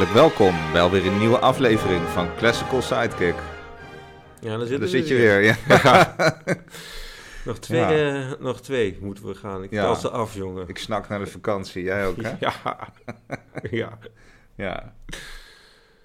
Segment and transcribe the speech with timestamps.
[0.00, 3.34] hartelijk welkom bij alweer een nieuwe aflevering van Classical Sidekick.
[4.40, 5.42] Ja, dan, Daar zit je weer.
[5.68, 6.16] Ja.
[7.44, 7.90] Nog twee, Ja.
[7.92, 9.62] eh, nog twee moeten we gaan.
[9.62, 9.82] Ik Ja.
[9.82, 10.68] tel ze af, jongen.
[10.68, 12.30] Ik snak naar de vakantie, jij ook hè?
[12.46, 12.52] Ja.
[13.70, 13.98] ja.
[14.54, 14.94] Ja.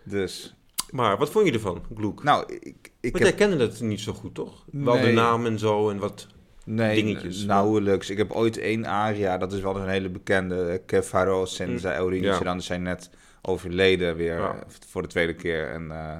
[0.04, 0.56] Dus,
[0.90, 2.24] Maar wat vond je ervan, Gloek?
[2.24, 3.38] nou, ik, ik Want heb...
[3.38, 4.66] jij kende het niet zo goed, toch?
[4.72, 6.28] Wel de naam en zo en wat...
[6.66, 7.44] Nee, dingetjes.
[7.44, 8.10] nauwelijks.
[8.10, 12.02] Ik heb ooit één aria, dat is wel een hele bekende, eh, Kev Haro Senza
[12.04, 12.40] Mm, ja.
[12.40, 13.10] Dan zijn net
[13.46, 14.54] overleden weer Ja.
[14.56, 15.70] eh, voor de tweede keer.
[15.72, 16.18] En eh,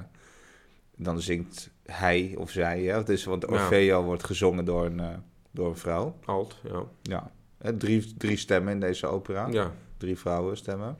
[0.96, 2.96] dan zingt hij of zij, hè?
[2.96, 3.46] Het is, want.
[3.46, 5.08] Orfeo wordt gezongen door een, eh,
[5.50, 6.16] door een vrouw.
[6.24, 6.82] Alt, ja.
[7.02, 9.46] Ja, Hè, drie, drie stemmen in deze opera.
[9.50, 9.72] Ja.
[9.96, 10.98] Drie vrouwen stemmen.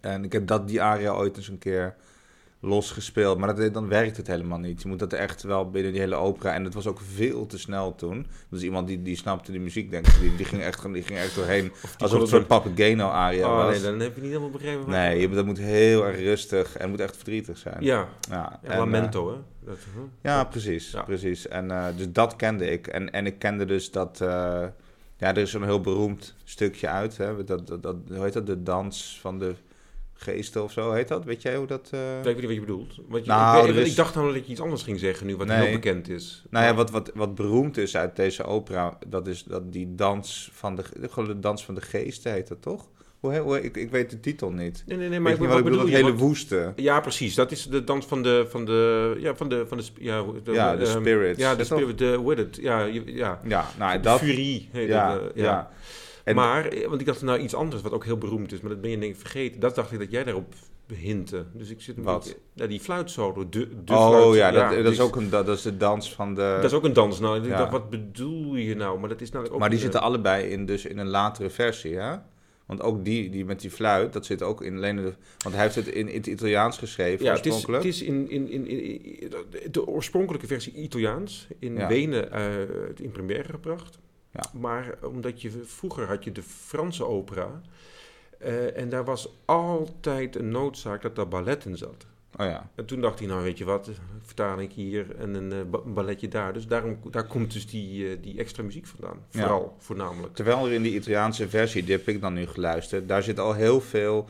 [0.00, 1.96] En ik heb dat, die aria ooit eens een keer
[2.66, 3.38] losgespeeld.
[3.38, 4.82] Maar dat, dan werkt het helemaal niet.
[4.82, 6.52] Je moet dat echt wel binnen die hele opera.
[6.54, 8.26] En het was ook veel te snel toen.
[8.50, 10.20] Dus iemand die, die snapte de muziek, denk ik.
[10.20, 11.72] Die, die, ging, echt, die ging echt doorheen.
[11.98, 13.72] Alsof het een soort Papageno aria Oh, was.
[13.74, 14.78] nee, dan heb je niet helemaal begrepen.
[14.78, 17.76] wat- Nee, je- dat moet heel erg rustig en moet echt verdrietig zijn.
[17.80, 19.36] Ja, ja, en, lamento, hè?
[19.64, 20.02] Dat, huh?
[20.02, 20.90] eh, ja precies.
[20.90, 21.02] Ja.
[21.02, 21.48] precies.
[21.48, 22.86] En, eh, dus dat kende ik.
[22.86, 24.20] En, en ik kende dus dat...
[24.20, 24.64] eh,
[25.18, 27.16] ja, er is zo'n heel beroemd stukje uit.
[27.16, 27.44] Hè?
[27.44, 28.46] Dat, dat, dat, hoe heet dat?
[28.46, 29.54] De dans van de
[30.16, 31.24] geesten of zo heet dat?
[31.24, 31.88] Weet jij hoe dat...
[31.92, 32.94] eh, Ik weet niet wat je bedoelt.
[33.08, 35.26] Want je, Nou, ik, weet- er ik dacht namelijk dat je iets anders ging zeggen
[35.26, 35.62] nu, wat Nee.
[35.62, 36.44] heel bekend is.
[36.50, 40.50] Nou ja, wat, wat, wat beroemd is uit deze opera, dat is dat die dans
[40.52, 42.88] van de, gewoon de dans van de geesten heet dat toch?
[43.20, 44.82] Hoe, ik, ik weet de titel niet.
[44.86, 45.90] Nee, nee, nee, maar ik, niet wat wat ik bedoel?
[45.90, 46.72] Dat hele woeste.
[46.76, 47.34] Ja, precies.
[47.34, 50.52] Dat is de dans van de, van de, ja, van de, van de, ja, de,
[50.52, 51.38] Ja, de ehm, spirits.
[51.38, 52.56] Ja, de spirit, de, hoe heet het?
[52.60, 53.40] Ja, ja.
[53.44, 54.18] Ja, nou de dat...
[54.18, 55.70] furie heet Ja, eh, ja.
[56.26, 58.70] En- Maar, eh, want ik dacht nou iets anders wat ook heel beroemd is, maar
[58.70, 59.60] dat ben je denk ik vergeten.
[59.60, 60.54] Dat dacht ik dat jij daarop
[60.94, 61.44] hintte.
[61.52, 62.24] Dus ik zit een Wat?
[62.24, 62.38] beetje...
[62.52, 65.46] Ja, die fluitsolo, de, de oh fluit- ja, dat, dat die is ook een, dat,
[65.46, 66.40] dat is de dans van de...
[66.60, 67.20] Dat is ook een dans.
[67.20, 67.56] Nou, ik Ja.
[67.58, 68.98] dacht, wat bedoel je nou?
[68.98, 69.58] Maar dat is ook...
[69.58, 72.16] maar die een, zitten allebei in, dus in een latere versie, hè?
[72.66, 75.12] Want ook die, die met die fluit, dat zit ook in alleen de...
[75.38, 77.84] Want hij heeft het in, in het Italiaans geschreven, Ja, het is, oorspronkelijk.
[77.94, 79.32] het is in, in, in, in-
[79.70, 81.86] de oorspronkelijke versie Italiaans in Ja.
[81.88, 82.44] Wenen eh,
[82.96, 83.98] in première gebracht.
[84.36, 84.60] Ja.
[84.60, 87.60] Maar omdat je vroeger had je de Franse opera
[88.38, 92.06] eh, en daar was altijd een noodzaak dat daar ballet in zat.
[92.38, 92.70] Oh ja.
[92.74, 93.90] En toen dacht hij, nou weet je wat,
[94.22, 96.52] vertaal ik hier en een eh, een balletje daar.
[96.52, 99.22] Dus daarom, daar komt dus die, eh, die extra muziek vandaan.
[99.30, 99.40] Ja.
[99.40, 100.34] Vooral, voornamelijk.
[100.34, 103.54] Terwijl er in die Italiaanse versie, die heb ik dan nu geluisterd, daar zit al
[103.54, 104.28] heel veel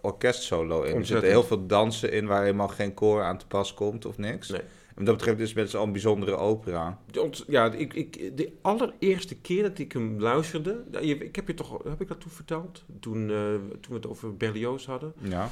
[0.00, 0.96] orkestsolo in.
[0.96, 4.18] Er zitten heel veel dansen in waar helemaal geen koor aan te pas komt of
[4.18, 4.48] niks.
[4.48, 4.60] Nee.
[4.94, 6.98] En dat betreft is het best wel een bijzondere opera.
[7.46, 12.00] Ja, ik, ik, de allereerste keer dat ik hem luisterde, ik heb je toch, heb
[12.00, 12.84] ik dat toen verteld?
[13.00, 15.50] Toen, eh, toen we het over Berlioz hadden, Ja.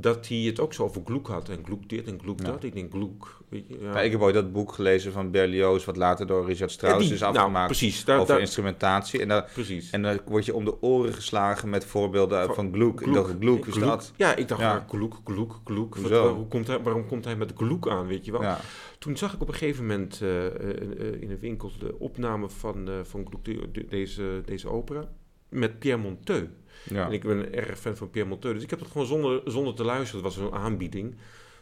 [0.00, 1.48] Dat hij het ook zo over Gloek had.
[1.48, 2.44] En Gloek dit en Gloek Ja.
[2.44, 2.62] dat.
[2.64, 3.40] Ik denk Gloek,
[3.80, 4.00] ja.
[4.00, 7.14] Ik heb ooit dat boek gelezen van Berlioz, wat later door Richard Ja, Strauss die-
[7.14, 9.20] is nou, afgemaakt precies, daar, over daar- instrumentatie.
[9.20, 9.90] En, daar, precies.
[9.90, 13.00] en dan word je om de oren geslagen met voorbeelden Van- van Gluck.
[13.00, 13.84] Ik dacht, Gluck, is Gloek.
[13.88, 14.12] dat?
[14.16, 14.84] Ja, ik dacht, Ja.
[14.88, 15.94] Gloek, Gloek, Gloek.
[15.94, 16.24] Wat- Hoezo?
[16.24, 18.54] waar- hoe komt hij, waarom komt hij met Gloek aan, weet je wel?
[18.98, 22.88] Toen zag ik op een gegeven moment eh, eh, in een winkel de opname van,
[22.88, 25.08] eh van Gloek, de- de- deze, deze opera,
[25.48, 26.48] met Pierre Monteux.
[26.90, 27.06] Ja.
[27.06, 28.54] En ik ben een erg fan van Pierre Monteux.
[28.54, 30.22] Dus ik heb het gewoon zonder, zonder te luisteren.
[30.22, 31.14] Dat was een aanbieding.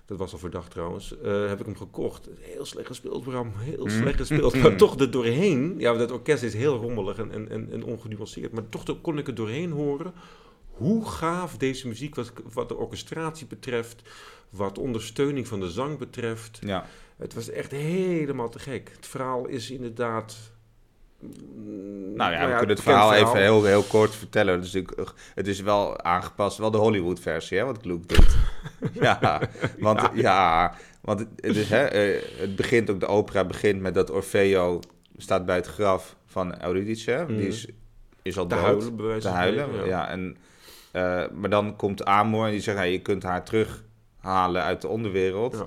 [0.06, 1.18] Dat was al verdacht trouwens.
[1.20, 2.28] eh, heb ik hem gekocht.
[2.40, 3.52] Heel slecht gespeeld, Bram.
[3.56, 3.90] Heel Mm.
[3.90, 4.54] slecht gespeeld.
[4.62, 5.74] Maar toch er doorheen.
[5.78, 8.52] Ja, dat orkest is heel rommelig en, en, en, en ongenuanceerd.
[8.52, 10.12] Maar toch kon ik er doorheen horen.
[10.70, 14.02] Hoe gaaf deze muziek, wat, wat de orchestratie betreft.
[14.50, 16.58] Wat ondersteuning van de zang betreft.
[16.62, 16.86] ja.
[17.16, 18.90] Het was echt helemaal te gek.
[18.96, 20.36] Het verhaal is inderdaad.
[22.14, 24.54] Nou ja, we kunnen het verhaal even heel, heel kort vertellen.
[24.54, 28.36] Het is, natuurlijk, het is wel aangepast, wel de Hollywood-versie, hè, wat Gluck doet.
[29.06, 29.40] ja,
[29.78, 30.74] want, ja.
[31.00, 34.80] want het, is, hè, eh, het begint ook, de opera begint met dat Orfeo
[35.16, 37.24] staat bij het graf van Eurydice.
[37.28, 37.46] Die Mhm.
[37.46, 37.68] is,
[38.22, 38.64] is al Te dood.
[38.64, 40.08] huilen, te huilen, ja.
[40.08, 40.36] en,
[40.92, 44.88] eh, maar dan komt Amor en die zegt, ja, je kunt haar terughalen uit de
[44.88, 45.54] onderwereld.
[45.54, 45.66] Ja.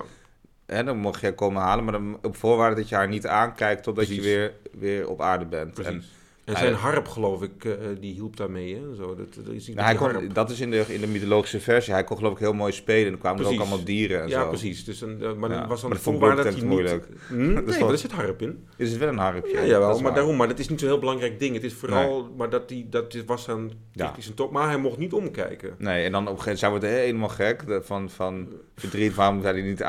[0.66, 3.82] Hè, dan mag je komen halen, maar dan op voorwaarde dat je haar niet aankijkt
[3.82, 5.78] totdat je weer, weer op aarde bent.
[5.78, 6.02] En,
[6.48, 8.74] En, zijn harp, geloof ik, eh, die hielp daarmee.
[8.74, 8.94] Hè?
[8.94, 11.92] Zo, dat, dat is Nou, hij kon, dat is in de, in de mythologische versie.
[11.92, 13.06] Hij kon geloof ik heel mooi spelen.
[13.06, 14.48] En er kwamen er ook allemaal dieren en ja, zo.
[14.48, 14.84] precies.
[14.84, 16.64] Dus een, eh, maar Ja, was dan maar dat vond dat hij niet...
[16.64, 17.06] moeilijk.
[17.28, 17.36] Hm?
[17.36, 18.64] Nee, is maar wel- er zit harp in.
[18.76, 19.52] Is het wel een harpje?
[19.52, 20.14] Ja, jawel, is maar waar.
[20.14, 20.36] daarom.
[20.36, 21.54] Maar dat is niet zo'n heel belangrijk ding.
[21.54, 22.32] Het is vooral...
[22.36, 24.06] Maar dat, die, dat is- was dan Ja.
[24.06, 24.52] technisch een top.
[24.52, 25.74] Maar hij mocht niet omkijken.
[25.78, 29.14] Nee, en dan op een gegeven moment, helemaal gek van, van verdriet.
[29.14, 29.80] Waarom zei hij niet?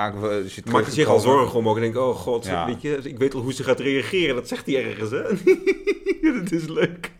[0.45, 1.75] Is hij Maakt hij zich al zorgen om ook.
[1.75, 2.65] En denk, oh god, Ja.
[2.65, 4.35] weet je, ik weet al hoe ze gaat reageren.
[4.35, 5.21] Dat zegt hij ergens, hè?
[6.51, 7.11] is leuk.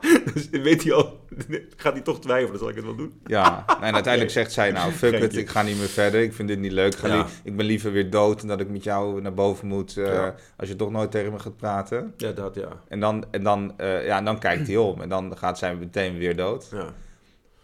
[0.34, 1.26] dus weet hij al...
[1.76, 3.20] Gaat hij toch twijfelen, zal ik het wel doen?
[3.26, 5.40] Ja, en uiteindelijk zegt zij, nou fuck het, Geintje.
[5.40, 6.20] ik ga niet meer verder.
[6.22, 6.94] Ik vind dit niet leuk.
[6.94, 7.26] Ik, Ja.
[7.52, 9.96] ben liever weer dood dan dat ik met jou naar boven moet.
[9.96, 10.34] eh, Ja.
[10.56, 12.14] Als je toch nooit tegen me gaat praten.
[12.16, 12.68] Ja, dat ja.
[12.88, 15.00] En dan, en dan, eh, ja, en dan kijkt hij om.
[15.00, 16.68] En dan gaat zij meteen weer dood.
[16.72, 16.92] ja.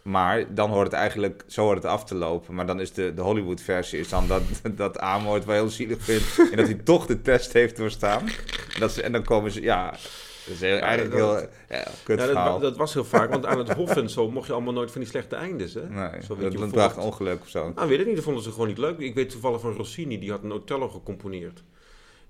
[0.03, 2.55] Maar dan hoort het eigenlijk, zo hoort het af te lopen.
[2.55, 4.43] Maar dan is de, de Hollywood-versie is dan dat,
[4.77, 6.51] dat Amo het wel heel zielig vindt.
[6.51, 8.21] en dat hij toch de test heeft doorstaan.
[8.75, 9.95] En, dat ze, en dan komen ze, ja,
[10.47, 11.49] dat is heel, eigenlijk dat- heel
[11.79, 12.53] ja, kut Ja, verhaal.
[12.53, 14.91] dat, dat was heel vaak, want aan het hof en zo mocht je allemaal nooit
[14.91, 15.89] van die slechte eindes, hè?
[15.89, 17.73] nee, Zo weet dat, je bracht ongeluk of zo.
[17.75, 18.99] Nou, weet ik niet, dat vonden ze gewoon niet leuk.
[18.99, 21.63] Ik weet toevallig van Rossini, die had een Otello gecomponeerd.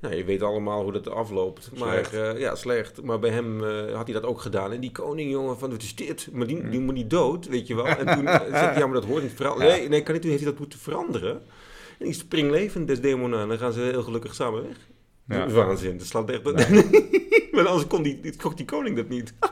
[0.00, 1.70] Nou, je weet allemaal hoe dat afloopt.
[1.78, 2.12] Maar, Slecht.
[2.34, 3.02] eh, ja, slecht.
[3.02, 4.72] Maar bij hem eh, had hij dat ook gedaan.
[4.72, 6.28] En die koning, jongen, van wat is dit?
[6.32, 7.86] Maar die, die moet niet dood, weet je wel.
[7.86, 9.38] En toen eh, zei hij, ja, maar dat hoort niet.
[9.38, 9.56] Ja.
[9.56, 10.22] Nee, nee, kan niet.
[10.22, 11.42] Toen heeft hij dat moeten veranderen.
[11.98, 13.40] En die springlevend des demonen.
[13.40, 14.76] En dan gaan ze heel gelukkig samen weg.
[15.28, 15.48] Ja.
[15.48, 16.42] Waanzin, dat slaat echt...
[17.52, 19.34] maar anders kon die, kocht die koning dat niet.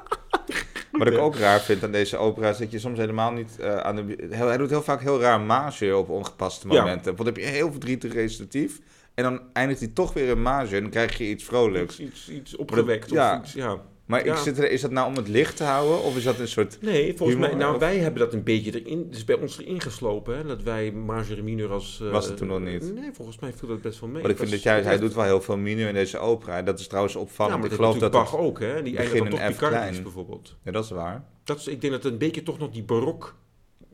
[0.92, 3.76] Wat ik ook raar vind aan deze opera is dat je soms helemaal niet eh,
[3.76, 4.26] aan de...
[4.30, 6.80] Heel, hij doet heel vaak heel raar mage op ongepaste Ja.
[6.80, 7.04] momenten.
[7.04, 8.80] Want dan heb je heel verdrietig recitatief.
[9.14, 12.00] En dan eindigt hij toch weer in mage en dan krijg je iets vrolijks.
[12.00, 13.12] Iets, iets, iets opgewekt.
[13.12, 13.80] Of iets, ja.
[14.12, 14.32] Maar Ja.
[14.32, 16.03] ik zit er, is dat nou om het licht te houden?
[16.03, 16.79] Of is dat een soort...
[16.81, 19.59] Nee, volgens Humor, mij, nou of- wij hebben dat een beetje erin, dus bij ons
[19.59, 22.00] erin geslopen, hè, dat wij Marjorie Minor als...
[22.03, 22.94] eh, Was het toen nog niet?
[22.94, 24.23] Nee, volgens mij viel dat best wel mee.
[24.23, 26.56] Want ik vind dat het hij doet wel heel veel mineur in deze opera.
[26.56, 27.56] En dat is trouwens opvallend.
[27.56, 28.82] maar ik dat geloof dat Bach ook, hè?
[28.82, 30.56] Die eindigt dan toch Picardis bijvoorbeeld.
[30.65, 31.25] Ja, dat is waar.
[31.44, 33.35] Dat is, ik denk dat het een beetje toch nog die barok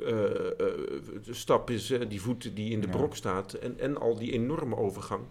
[0.01, 0.67] eh, eh,
[1.31, 2.93] stap is, die voet die in de Ja.
[2.93, 3.53] barok staat.
[3.53, 5.23] En, en al die enorme overgang.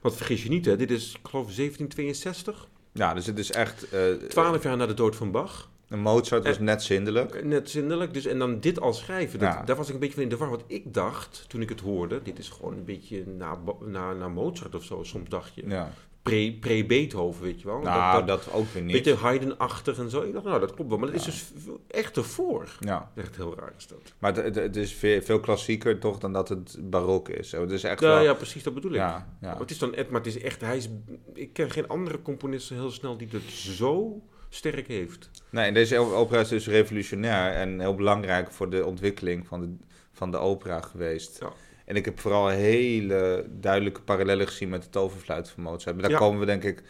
[0.00, 2.68] Want vergis je niet, hè, dit is, ik geloof, 1762.
[2.92, 3.88] Ja, dus het is echt...
[3.90, 5.68] eh, Twaalf jaar na de dood van Bach.
[5.88, 7.44] en Mozart was En- net zindelijk.
[7.44, 8.14] Net zindelijk.
[8.14, 9.38] Dus, en dan dit al schrijven.
[9.38, 9.62] Dat, Ja.
[9.62, 10.50] Daar was ik een beetje van in de war.
[10.50, 14.28] Want ik dacht, toen ik het hoorde, dit is gewoon een beetje na, na, na
[14.28, 15.02] Mozart of zo.
[15.02, 15.62] Soms dacht je.
[15.68, 15.92] Ja.
[16.22, 17.80] Pre- Pre-Beethoven, weet je wel.
[17.80, 18.92] Nou, dat, dat, ook weer niet.
[18.92, 20.22] beetje Haydn-achtig en zo.
[20.22, 20.98] Ik dacht, nou, dat klopt wel.
[20.98, 21.28] Maar dat Ja.
[21.30, 22.76] is dus echt ervoor.
[22.80, 23.98] Ja, Echt heel raar is dat.
[24.18, 27.52] maar het, is veel, klassieker toch dan dat het barok is.
[27.52, 28.22] Het is echt Ja, wel...
[28.22, 28.96] ja, precies, dat bedoel ik.
[28.96, 29.48] ja, ja.
[29.50, 30.88] Maar Het is dan, maar het is echt, hij is,
[31.34, 35.30] ik ken geen andere componist zo heel snel die dat zo sterk heeft.
[35.50, 39.74] Nee, en deze opera is dus revolutionair en heel belangrijk voor de ontwikkeling van de,
[40.12, 41.38] van de opera geweest.
[41.40, 41.52] Ja.
[41.90, 45.94] En ik heb vooral hele duidelijke parallellen gezien met de toverfluit van Mozart.
[45.94, 46.18] Maar daar Ja.
[46.18, 46.82] komen we denk ik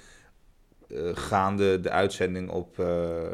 [0.88, 2.78] eh, gaande de uitzending op.
[2.78, 2.86] eh,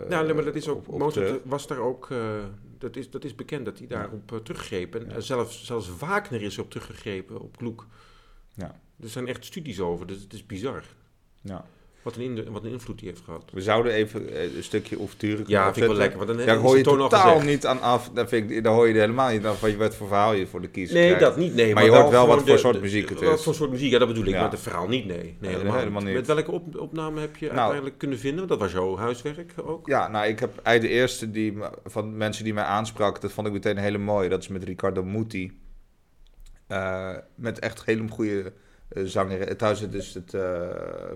[0.09, 1.41] Ja, nee, maar dat is ook, op- op Mozart terug.
[1.45, 2.19] was daar ook, eh,
[2.79, 4.95] dat, is, dat is bekend dat hij daarop eh, teruggreep.
[4.95, 5.21] En Ja.
[5.21, 7.83] zelfs, zelfs Wagner is erop teruggegrepen, op Gluck.
[8.55, 8.81] Ja.
[9.01, 10.83] Er zijn echt studies over, dus het is bizar.
[11.41, 11.65] Ja.
[12.06, 13.44] Wat een, in, wat een invloed die heeft gehad.
[13.53, 16.56] We zouden even eh, een stukje kunnen Ja, vind ik wel lekker, want dan Daar
[16.56, 18.11] hoor je totaal niet aan af.
[18.14, 20.32] Daar, vind ik, daar hoor je er helemaal niet af wat je wat voor verhaal
[20.32, 21.25] je voor de kiezer Nee, krijgt.
[21.25, 21.75] dat niet, nee.
[21.75, 23.44] Maar je hoort wel wat voor soort de- muziek het Wat is.
[23.44, 24.31] voor soort muziek, ja, dat bedoel ik.
[24.31, 24.41] Ja.
[24.41, 25.17] Maar het verhaal niet, nee.
[25.17, 26.14] nee Nee, helemaal, helemaal niet.
[26.14, 27.58] Met welke op, opname heb je Nou.
[27.58, 28.49] uiteindelijk kunnen vinden?
[28.49, 29.87] Dat was jouw huiswerk ook?
[29.87, 31.55] Ja, nou, ik heb eigenlijk de eerste die,
[31.85, 34.29] van mensen die mij aansprak, dat vond ik meteen hele mooi.
[34.29, 35.52] Dat is met Riccardo Muti.
[36.67, 38.52] Eh, met echt hele goede
[38.94, 39.56] zanger.
[39.56, 40.69] Trouwens, het is het eh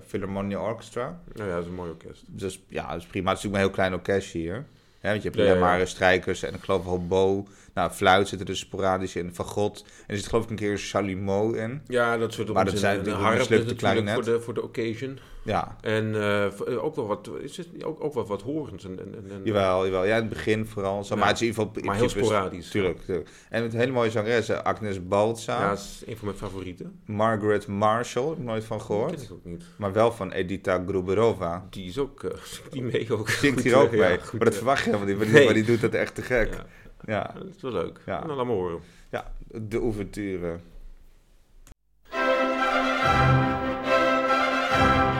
[0.07, 1.19] Philharmonia Orchestra.
[1.33, 2.23] Nou ja, dat is een mooi orkest.
[2.27, 3.29] Dus ja, dat is prima.
[3.29, 4.65] Het is natuurlijk maar een heel klein orkestje hier.
[5.01, 5.77] Ja, want je hebt alleen ja, ja.
[5.77, 7.47] maar strijkers en ik geloof hobo.
[7.73, 9.33] Nou, fluit zit er dus sporadisch in.
[9.33, 9.85] Fagot.
[9.85, 11.81] En er zit geloof ik een keer chalumeau in.
[11.87, 14.23] Ja, dat soort Maar dat zijn de harp natuurlijk voor klarinet.
[14.23, 15.19] de, voor de occasion.
[15.43, 18.85] Ja, En eh, eh, ook wel wat, is het, ook, ook wel wat horens.
[18.85, 20.05] En, en, en, jawel, jawel.
[20.05, 21.03] Ja, in het begin vooral.
[21.03, 21.19] Zo, Ja.
[21.19, 21.83] Maar het is in ieder geval...
[21.83, 22.69] Maar heel sporadisch.
[22.69, 23.29] Tuurlijk, tuurlijk.
[23.49, 24.63] En met hele mooie zangeressen.
[24.63, 25.59] Agnes Balza.
[25.59, 26.99] Ja, dat is een van mijn favorieten.
[27.05, 29.13] Margaret Marshall, heb ik nooit van gehoord.
[29.13, 29.63] ken ik ook niet.
[29.75, 31.67] Maar wel van Edita Gruberova.
[31.69, 32.31] Die is ook, eh,
[32.71, 33.29] die mee ook.
[33.29, 34.11] Zingt hier ook eh, mee.
[34.11, 35.17] ja, goed, maar dat eh, verwacht je helemaal niet.
[35.17, 36.53] Maar die, maar die doet dat echt te gek.
[36.53, 36.65] ja.
[37.05, 37.99] Ja, dat is wel leuk.
[38.05, 38.19] Ja.
[38.25, 38.79] Nou, laat maar horen.
[39.09, 40.59] ja de ouverture.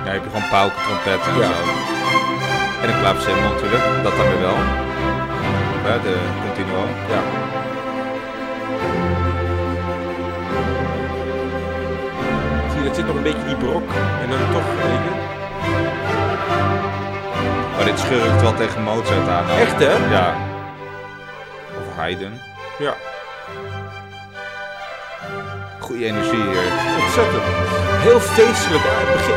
[0.06, 1.46] Ja, heb je gewoon pauken, trompetten en Ja.
[1.46, 1.62] zo.
[2.82, 3.84] En een clavecembal natuurlijk.
[4.04, 4.58] Dat dan weer wel.
[5.86, 6.84] Ja, de continuo.
[7.10, 7.22] Ja.
[12.72, 13.90] Zie je, dat zit nog een beetje die brok.
[14.22, 15.14] En dan toch, weet je.
[17.76, 19.50] Maar dit schurkt wel tegen Mozart aan.
[19.50, 20.10] Echt, hè?
[20.12, 20.50] Ja.
[21.96, 22.40] Haydn.
[22.80, 22.94] Ja,
[25.80, 26.64] Goede energie hier.
[27.04, 27.44] ontzettend.
[28.08, 28.84] Heel feestelijk.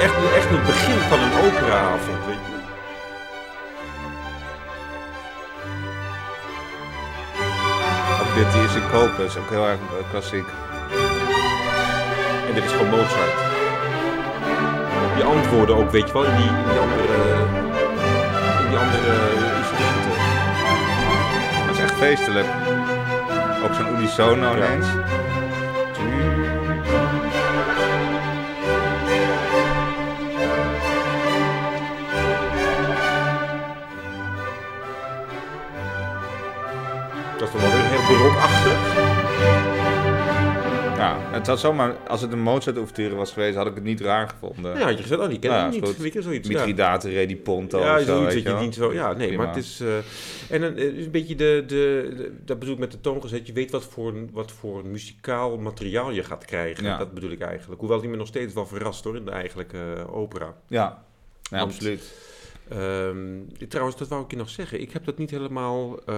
[0.00, 2.52] Echt, echt het begin van een operaavond, weet je.
[8.20, 10.46] Ook dit die is in kopen, is ook heel erg eh, klassiek.
[12.48, 13.36] En dit is gewoon Mozart.
[15.14, 17.14] Die antwoorden ook, weet je wel, in die, in die andere,
[18.62, 19.53] in die andere
[22.04, 22.46] feestelijk.
[23.64, 24.86] Ook zo'n unisono ineens.
[37.38, 39.13] Dat is dan wel weer heel barokachtig.
[41.04, 44.28] Ja, het had zomaar, als het een Mozart-ouverture was geweest, had ik het niet raar
[44.28, 44.78] gevonden.
[44.78, 45.84] Ja, had je gezegd, oh, die ken Ja, ik niet.
[45.84, 45.96] goed.
[45.96, 46.48] Weet je, zoiets.
[46.48, 46.54] ja.
[46.54, 48.92] Mithridate, Rediponto Ja, of zo, zoiets dat je je niet zo...
[48.92, 49.44] Ja, nee, Prima.
[49.44, 49.80] maar het is...
[49.80, 49.96] eh,
[50.50, 53.46] en dan is een beetje de, de, de- Dat bedoel ik met de toongezet.
[53.46, 56.84] Je weet wat voor, wat voor muzikaal materiaal je gaat krijgen.
[56.84, 56.98] Ja.
[56.98, 57.80] Dat bedoel ik eigenlijk.
[57.80, 60.54] Hoewel die me nog steeds wel verrast hoor, in de eigenlijke eh, opera.
[60.68, 61.04] Ja,
[61.42, 62.12] ja Want- absoluut.
[62.68, 64.80] Ehm, trouwens, dat wou ik je nog zeggen.
[64.80, 65.98] Ik heb dat niet helemaal...
[66.06, 66.14] eh,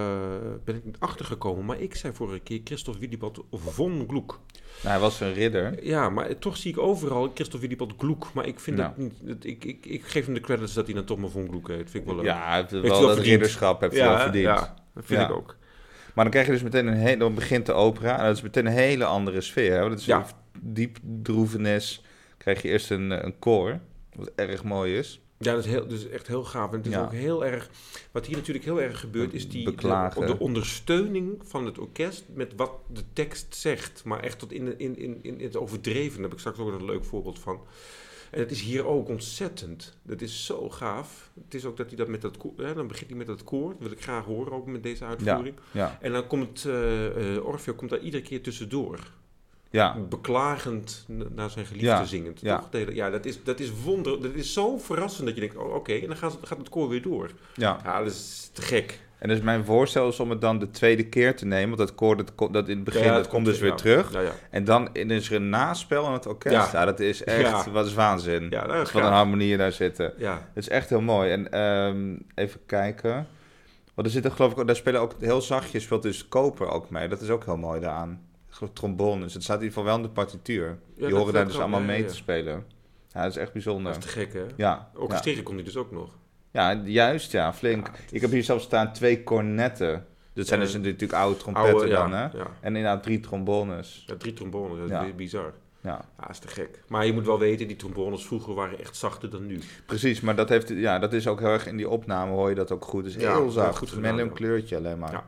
[0.63, 1.65] ben ik niet achtergekomen.
[1.65, 4.39] Maar ik zei vorige keer Christoph Willibald von Gluck.
[4.83, 5.85] Nou, hij was een ridder.
[5.85, 8.33] Ja, maar toch zie ik overal Christoph Willibald Gluck.
[8.33, 8.89] Maar ik vind Nou.
[8.89, 9.13] dat niet...
[9.21, 11.67] Dat, ik, ik, ik geef hem de credits dat hij dan toch maar von Gluck
[11.67, 11.89] heet.
[11.89, 12.25] Vind ik wel leuk.
[12.25, 13.25] Ja, hij heeft wel wel dat verdiend.
[13.27, 14.45] ridderschap heeft hij wel verdiend.
[14.45, 15.27] Ja, dat vind Ja.
[15.27, 15.55] ik ook.
[16.13, 18.41] Maar dan krijg je dus meteen een hele, dan begint de opera en dat is
[18.41, 19.71] meteen een hele andere sfeer.
[19.73, 19.79] Hè?
[19.79, 20.17] Want het is Ja.
[20.17, 22.03] een diep droevenis.
[22.37, 23.79] Krijg je eerst een, eh, een koor,
[24.15, 25.21] wat erg mooi is.
[25.39, 26.71] Ja, dat is, heel, dat is echt heel gaaf.
[26.71, 27.03] En het is Ja.
[27.03, 27.69] ook heel erg...
[28.11, 32.53] Wat hier natuurlijk heel erg gebeurt, is die, de, de ondersteuning van het orkest met
[32.55, 34.03] wat de tekst zegt.
[34.03, 36.13] Maar echt tot in, in, in, in het overdreven.
[36.13, 37.59] Daar heb ik straks ook nog een leuk voorbeeld van.
[38.31, 39.97] En het is hier ook ontzettend.
[40.03, 41.31] Dat is zo gaaf.
[41.43, 42.53] Het is ook dat hij dat met dat koor...
[42.57, 43.69] Hè, dan begint hij met dat koor.
[43.69, 45.55] Dat wil ik graag horen, ook met deze uitvoering.
[45.71, 48.99] Ja, En dan komt eh, Orfeo komt daar iedere keer tussendoor.
[49.69, 51.05] Ja, beklagend
[51.35, 52.41] naar zijn geliefde Ja, zingend.
[52.41, 52.57] ja.
[52.59, 52.67] Toch?
[52.71, 54.21] Hele- ja, dat is, dat is wonder.
[54.21, 56.69] Dat is zo verrassend dat je denkt, oh, oké, en dan gaat, het- gaat het
[56.69, 57.29] koor weer door.
[57.53, 57.77] ja.
[57.83, 58.99] Ja, dat is te gek.
[59.17, 61.77] En dus mijn voorstel is om het dan de tweede keer te nemen.
[61.77, 64.11] Want dat koor, dat, dat in het begin, Ja, dat komt dus weer terug.
[64.49, 66.55] En dan is er een naspel aan het orkest.
[66.71, 66.79] Ja.
[66.79, 68.47] Ja, dat is echt, wat is waanzin.
[68.49, 69.17] Ja, dat is wat een gaaf.
[69.17, 70.13] harmonieën daar zitten.
[70.17, 70.33] ja.
[70.53, 71.31] Het is echt heel mooi.
[71.31, 73.27] En ehm, even kijken.
[73.93, 76.89] Want er zitten geloof ik, ook- daar spelen ook heel zachtjes, speelt dus koper ook
[76.89, 77.07] mee.
[77.07, 78.21] Dat is ook heel mooi daaraan.
[78.57, 79.33] Geloof Trombones.
[79.33, 80.77] Het staat in ieder geval wel in de partituur.
[80.95, 82.65] Die horen daar dus allemaal mee te spelen.
[83.07, 83.93] Ja, dat is echt bijzonder.
[83.93, 84.45] Dat is te gek, hè?
[84.55, 84.91] Ja.
[84.95, 86.09] Orchestreren kon hij dus ook nog.
[86.51, 87.91] ja, juist, ja, flink.
[88.11, 90.05] Ik heb hier zelfs staan twee cornetten.
[90.33, 92.27] Dat zijn dus natuurlijk oude trompetten dan, hè?
[92.27, 94.03] En inderdaad drie trombones.
[94.07, 95.53] Ja, drie trombones, dat is bizar.
[95.81, 96.83] Ja, Ja, is te gek.
[96.87, 99.59] Maar je moet wel weten, die trombones vroeger waren echt zachter dan nu.
[99.85, 100.21] precies.
[100.21, 102.71] Maar dat, heeft, ja, dat is ook heel erg in die opname, hoor je dat
[102.71, 103.05] ook goed.
[103.05, 103.95] Het is heel ja, zacht.
[103.95, 105.11] Met een kleurtje alleen maar.
[105.11, 105.23] Ja.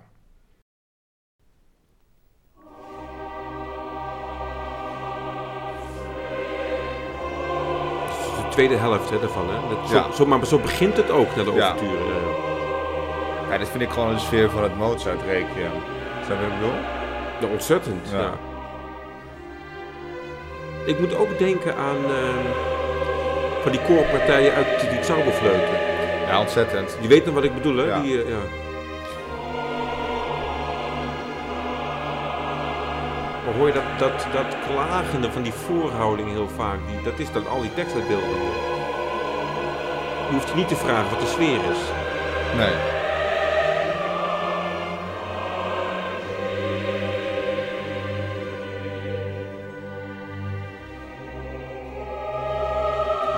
[8.60, 9.46] Tweede helft hè, daarvan.
[9.50, 9.76] Hè?
[9.76, 10.12] Dat, zo, Ja.
[10.12, 11.92] zo, maar zo begint het ook naar de overture.
[11.92, 13.52] Ja.
[13.52, 13.58] ja.
[13.58, 15.72] Dit vind ik gewoon de sfeer van het Mozart-requiem.
[16.26, 16.76] Snap je wat ik bedoel?
[17.42, 18.10] Ja, ontzettend.
[18.12, 18.20] Ja.
[18.20, 18.34] Ja.
[20.86, 22.46] Ik moet ook denken aan ehm,
[23.62, 25.78] van die koorpartijen uit die Zauberfleuten.
[26.28, 26.98] Ja, ontzettend.
[27.02, 27.86] Je weet nog wat ik bedoel, hè?
[27.86, 28.00] Ja.
[28.00, 28.30] Die, eh,
[33.58, 37.48] hoor je dat, dat, dat klagende van die voorhouding heel vaak, die, dat is dan
[37.48, 38.38] al die tekstuitbeeldingen.
[40.28, 41.82] Je hoeft je niet te vragen wat de sfeer is.
[42.56, 42.76] Nee.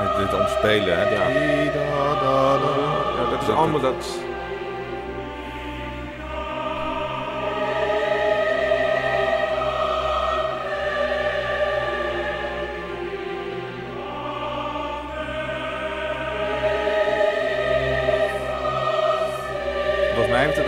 [0.03, 1.09] Met dit omspelen, hè?
[1.09, 1.27] Ja.
[3.17, 4.29] Ja, dat is allemaal dat...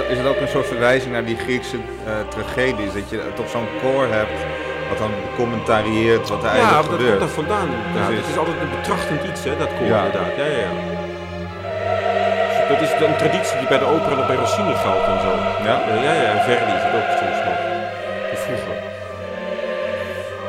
[0.10, 2.94] Is het ook een soort verwijzing naar die Griekse eh, tragedies.
[2.94, 4.40] Dat je toch zo'n koor hebt
[4.90, 7.20] wat dan commentarieert wat er Ja, eigenlijk dat komt gebeurt.
[7.20, 7.70] daar vandaan.
[7.94, 8.22] Precies.
[8.22, 9.98] Het is altijd een betrachtend iets, hè, dat koor Ja.
[10.06, 10.32] inderdaad.
[10.42, 10.72] Ja, ja, ja.
[12.70, 15.32] Dat is een traditie die bij de opera nog bij Rossini geldt en zo.
[15.70, 15.76] Ja?
[15.90, 17.58] Eh, ja, ja, en Verdi is het ook soms nog.
[18.44, 18.76] Vroeger.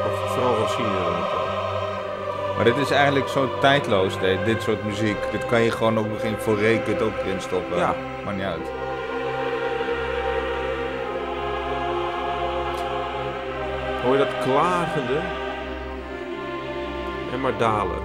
[0.06, 0.88] Of vooral Rossini.
[0.88, 1.12] ja.
[2.56, 5.16] Maar dit is eigenlijk zo tijdloos, dit, dit soort muziek.
[5.30, 7.78] Dit kan je gewoon ook nog in voor rekent ook erin stoppen.
[7.78, 7.94] Ja.
[8.24, 8.66] Maar niet uit.
[14.14, 15.20] Hoor dat klagende?
[17.32, 17.98] En maar dalen.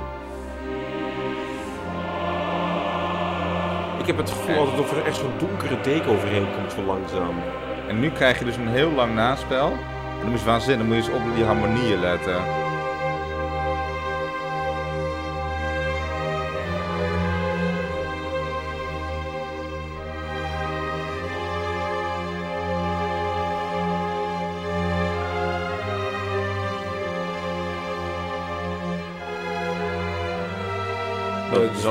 [4.00, 4.60] Ik heb het gevoel Ja.
[4.60, 7.36] altijd of er echt zo'n donkere deken overheen komt zo langzaam.
[7.88, 9.72] En nu krijg je dus een heel lang naspel.
[9.72, 12.42] En dan moet je waanzinnig, dan moet je eens op die harmonieën letten.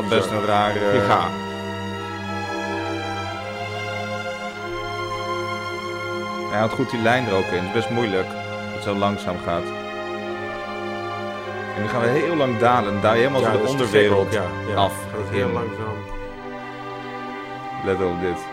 [0.01, 0.95] Dat best een rare...
[0.95, 1.29] Ja.
[6.51, 7.59] Hij had goed die lijn er ook in.
[7.59, 8.27] Het is best moeilijk.
[8.29, 9.63] Dat het zo langzaam gaat.
[11.77, 12.93] En nu gaan we heel lang dalen.
[12.93, 14.75] Dan daal je helemaal Ja, zo de onderwereld ook, ja, ja.
[14.75, 14.93] af.
[14.93, 15.97] Gaat heel langzaam.
[17.85, 18.48] Let op dit.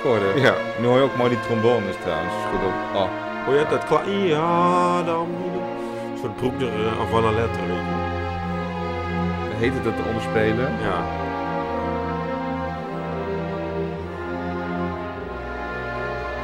[0.00, 0.40] Akkoorden.
[0.40, 0.54] Ja.
[0.78, 2.34] Nu hoor je ook mooi die trombones trouwens.
[2.34, 2.74] Is goed op.
[2.94, 3.08] Oh.
[3.44, 3.84] Hoor je dat?
[3.84, 5.28] Kla ja, dan...
[6.12, 7.60] Een soort broekner uh, van een letter.
[9.56, 10.72] Heet het dat te onderspelen?
[10.82, 10.98] Ja.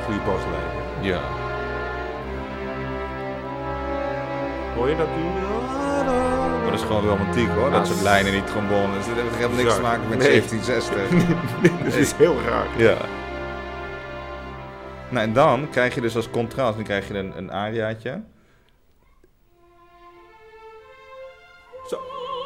[0.05, 0.75] Goeie baslijn.
[1.01, 1.21] Ja.
[4.77, 5.23] Hoor je dat nu?
[6.63, 9.07] Maar dat is gewoon romantiek hoor, dat soort lijnen in die trombones.
[9.07, 10.43] Dat heeft niks te maken met Nee.
[10.43, 11.85] 1760.
[11.85, 12.67] Dat is heel raar.
[12.77, 12.97] Ja.
[15.11, 18.23] Nou, en dan krijg je dus als contrast, dan krijg je een, een ariaatje.
[21.89, 21.99] Zo.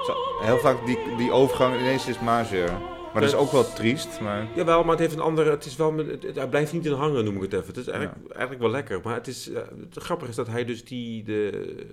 [0.06, 0.14] Zo,
[0.44, 2.70] heel vaak die, die overgang ineens is majeur.
[3.12, 4.46] Maar dat is ook wel triest, maar...
[4.54, 5.50] Jawel, maar het heeft een andere.
[5.50, 5.96] Het is wel.
[5.96, 7.66] Het, het- hij blijft niet in hangen, noem ik het even.
[7.66, 9.00] Het is eigenlijk, eigenlijk wel lekker.
[9.04, 9.50] Maar het is.
[9.52, 11.22] eh, het grappige is dat hij dus die.
[11.24, 11.50] De,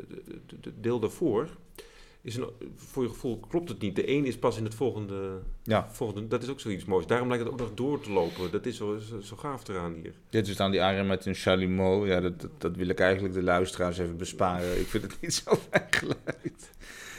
[0.07, 1.47] de, de- de deel daarvoor.
[2.21, 3.95] Is een, voor je gevoel klopt het niet.
[3.95, 6.27] De een is pas in het volgende, Ja, volgende.
[6.27, 7.05] Dat is ook zoiets moois.
[7.07, 8.51] Daarom lijkt het ook nog door te lopen.
[8.51, 10.13] Dat is zo, zo, zo gaaf eraan hier.
[10.29, 12.07] dit is dan die aria met een chalumeau.
[12.07, 14.79] Ja, dat, dat, dat wil ik eigenlijk de luisteraars even besparen.
[14.79, 16.71] Ik vind het niet zo fijn geluid.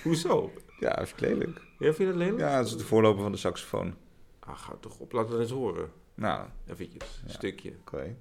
[0.02, 0.52] Hoezo?
[0.80, 1.60] Ja, even lelijk.
[1.78, 2.38] Ja, vind je dat lelijk?
[2.38, 3.94] Ja, dat is de voorloper van de saxofoon.
[4.40, 5.12] Ah, ga toch op.
[5.12, 5.90] Laat het eens horen.
[6.14, 7.02] Nou, Eventjes.
[7.22, 7.32] Een Ja.
[7.32, 7.72] stukje.
[7.80, 8.14] Oké.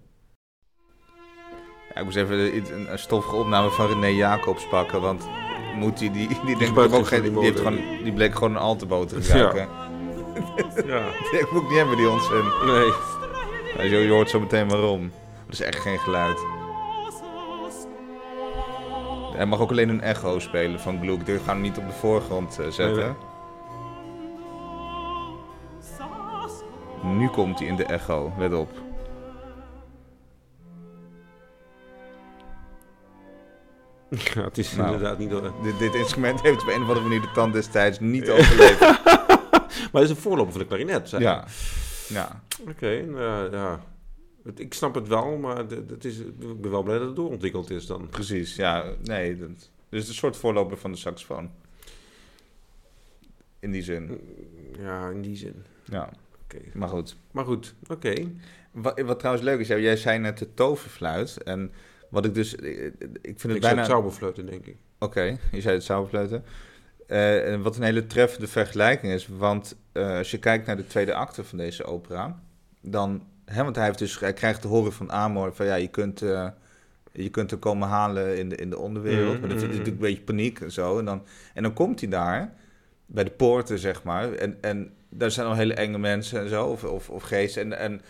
[1.93, 5.27] Ja, ik moest even een, een stoffige opname van René Jacobs pakken, want
[5.77, 8.57] moet die, die, die, denkt gebruikt ook geen die, heeft gewoon, die bleek gewoon een
[8.57, 9.67] altenboot te gebruiken.
[10.85, 11.03] Ja.
[11.31, 12.43] Die moet ik niet hebben, die onzin.
[12.65, 12.91] Nee.
[13.77, 15.11] Ja, je, je hoort zo meteen waarom.
[15.45, 16.45] Dat is echt geen geluid.
[19.35, 21.25] Hij mag ook alleen een echo spelen van Gloek.
[21.25, 23.15] Die gaan we niet op de voorgrond eh, zetten.
[27.03, 28.69] Nee, Nu komt hij in de echo, let op.
[34.33, 34.85] Ja, het is Nou.
[34.93, 35.29] inderdaad niet.
[35.29, 38.79] door- Dit, dit instrument heeft op een of andere manier de tand destijds niet overleefd.
[39.91, 41.09] Maar het is een voorloper van de klarinet.
[41.09, 41.45] zei Ja.
[42.09, 42.43] Ja.
[42.69, 43.79] Oké, nou ja,
[44.55, 47.85] Ik snap het wel, maar het- is, ik ben wel blij dat het doorontwikkeld is
[47.85, 48.07] dan.
[48.09, 48.83] Precies, ja.
[49.03, 49.49] Nee, dat,
[49.89, 51.49] dus een soort voorloper van de saxofoon.
[53.59, 54.19] In die zin,
[54.79, 55.63] Ja, in die zin.
[55.83, 56.09] ja.
[56.43, 56.61] Oké.
[56.73, 57.15] Maar goed.
[57.31, 58.13] Maar goed, oké.
[58.71, 61.43] Wat, wat trouwens leuk is, jij zei net de toverfluit.
[61.43, 61.71] En
[62.09, 64.01] wat ik dus, ik ik vind het Ik bijna...
[64.45, 64.75] denk ik.
[64.99, 66.43] Oké, je zei het zauberfluiten.
[67.07, 70.87] Eh, en wat een hele treffende vergelijking is, want eh, als je kijkt naar de
[70.87, 72.39] tweede acte van deze opera,
[72.81, 75.87] dan, hè, want hij, heeft dus, hij krijgt te horen van Amor van ja, je
[75.87, 76.47] kunt, eh,
[77.11, 79.71] je kunt er komen halen in de, in de onderwereld, Mhm, maar dat is mhm,
[79.71, 80.99] natuurlijk een beetje paniek en zo.
[80.99, 82.53] En dan, en dan komt hij daar,
[83.05, 86.65] bij de poorten zeg maar, en, en daar zijn al hele enge mensen en zo,
[86.65, 87.61] of, of, of geesten.
[87.61, 88.01] En, en,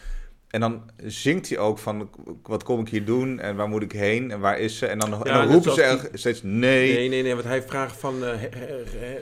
[0.48, 2.10] en dan zingt hij ook van,
[2.44, 4.86] wat kom ik hier doen en waar moet ik heen en waar is ze?
[4.86, 6.94] En dan, en dan roepen ze er steeds nee.
[6.94, 9.22] Nee, nee, nee, want hij vraagt van, eh, he- he- he-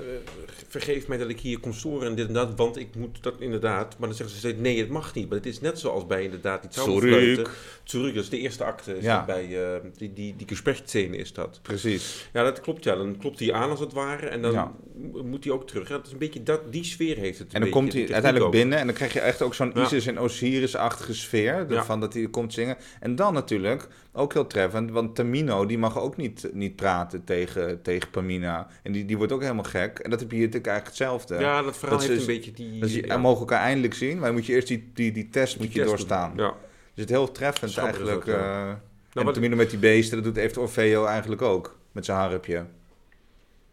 [0.68, 3.36] vergeef mij dat ik hier kom storen en dit en dat, want ik moet dat
[3.40, 3.98] inderdaad.
[3.98, 5.28] Maar dan zeggen ze steeds, nee, het mag niet.
[5.30, 7.46] Maar het is net zoals bij inderdaad die zauberfluiten.
[7.84, 8.98] Zurück, dat is de eerste acte.
[8.98, 9.26] Is Ja.
[9.26, 11.60] bij eh, die, die, die gesprechtsscène is dat.
[11.62, 12.30] Precies.
[12.34, 12.84] Ja, dat klopt.
[12.84, 14.72] Ja, dan klopt hij aan als het ware en dan Ja.
[15.24, 15.88] moet hij ook terug.
[15.90, 17.48] Ja, dat is een beetje dat, die sfeer heeft het.
[17.48, 19.74] En dan beetje, komt die hij uiteindelijk binnen en dan krijg je echt ook zo'n.
[19.80, 21.66] Isis en Osiris-achtige sfeer.
[21.70, 21.84] Ja.
[21.84, 22.78] Van dat hij komt zingen.
[23.00, 27.82] En dan natuurlijk, ook heel treffend, want Tamino die mag ook niet, niet praten tegen,
[27.82, 28.68] tegen Pamina.
[28.84, 30.00] En die, die wordt ook helemaal gek.
[30.00, 31.44] En dat heb je hier natuurlijk eigenlijk hetzelfde.
[31.46, 32.80] Ja, dat verhaal Dat heeft is- een beetje die...
[32.82, 35.58] Dus ja, en mogen elkaar eindelijk zien, maar moet je eerst die, die, die test
[35.60, 36.34] moet je test doorstaan.
[36.36, 36.54] Ja.
[36.94, 38.26] Dus het heel treffend eigenlijk.
[38.26, 38.70] dat, ja.
[38.70, 38.74] eh,
[39.14, 41.78] Nou, en Tamino met die beesten, dat doet heeft Orfeo eigenlijk ook.
[41.92, 42.66] Met zijn harpje.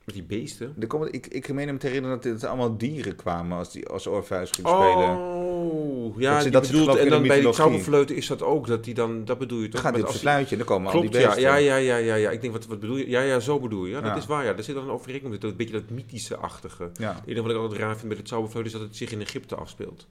[0.05, 0.75] Met die beesten.
[0.81, 3.87] Er komen, ik, ik meen hem te herinneren dat het allemaal dieren kwamen als, die,
[3.89, 5.17] als Orpheus ging spelen.
[5.19, 7.55] Oh, ja, Dat die dat bedoelt, en dan de bij die mythologie.
[7.55, 9.81] zauberfluiten is dat ook, dat die dan, dat bedoel je Dan toch?
[9.81, 11.43] gaat Met dit fluitje en dan komen al Klopt, die ja, beesten.
[11.45, 12.31] ja, ja, ja, ja, ja.
[12.31, 13.09] Ik denk, wat, wat bedoel je?
[13.09, 13.91] Ja, ja, zo bedoel je.
[13.93, 14.57] Ja, dat is waar, ja.
[14.57, 16.91] Er zit dan een overeenkomst dat een beetje dat mythische-achtige.
[16.95, 17.15] Ja.
[17.15, 19.21] Het enige wat ik altijd raar vind met het zauberfluit is dat het zich in
[19.21, 20.07] Egypte afspeelt.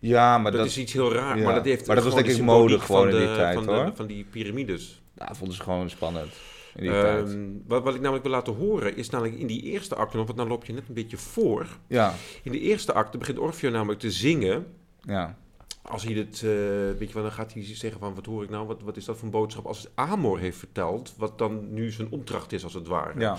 [0.00, 1.44] Ja, maar dat, dat, is iets heel raar, ja.
[1.44, 3.34] maar dat heeft Maar dat was denk de ik mode gewoon van in die de-
[3.34, 3.92] tijd, van de- hoor.
[3.94, 5.02] van die piramides.
[5.16, 6.32] ja, vonden ze gewoon spannend
[6.76, 10.34] Ehm, wat, wat ik namelijk wil laten horen is namelijk in die eerste acte, want
[10.36, 11.66] nou loop je net een beetje voor.
[11.86, 14.66] Ja, In de eerste acte begint Orfeo namelijk te zingen.
[15.00, 15.38] ja,
[15.82, 16.50] Als hij dit, eh,
[16.98, 19.04] weet je wel, dan gaat hij zeggen van, wat hoor ik nou, wat, wat is
[19.04, 19.66] dat voor een boodschap?
[19.66, 23.20] Als het Amor heeft verteld, wat dan nu zijn opdracht is als het ware.
[23.20, 23.36] ja.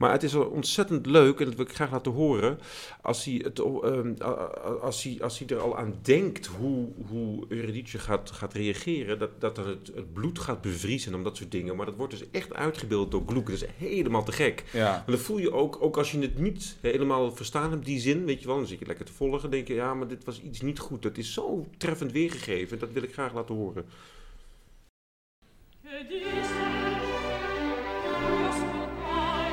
[0.00, 2.58] Maar het is wel ontzettend leuk, en dat wil ik graag laten horen,
[3.02, 6.88] als hij, het, ehm, a- a- als hij, als hij er al aan denkt hoe,
[7.08, 11.36] hoe Eurydice gaat, gaat reageren, dat, dat dan het, het bloed gaat bevriezen en dat
[11.36, 11.76] soort dingen.
[11.76, 13.46] Maar dat wordt dus echt uitgebeeld door Gloek.
[13.46, 14.64] Dat is helemaal te gek.
[14.72, 14.94] ja.
[15.06, 18.24] En dan voel je ook, ook als je het niet helemaal verstaan hebt, die zin,
[18.24, 20.40] weet je wel, dan zit je lekker te volgen, denk je, ja, maar dit was
[20.42, 21.02] iets niet goed.
[21.02, 23.84] Dat is zo treffend weergegeven, dat wil ik graag laten horen.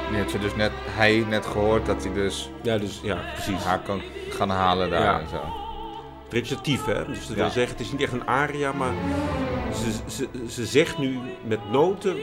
[0.08, 3.64] Die heeft ze dus net, hij net gehoord dat hij dus Ja, dus ja, precies.
[3.64, 5.20] haar kan gaan halen daar Ja.
[5.20, 5.40] en zo.
[6.30, 7.06] recitatief, hè?
[7.06, 7.42] Dus dat Ja.
[7.44, 8.92] wil zeggen, het is niet echt een aria, maar
[9.74, 12.16] ze, ze, ze zegt nu met noten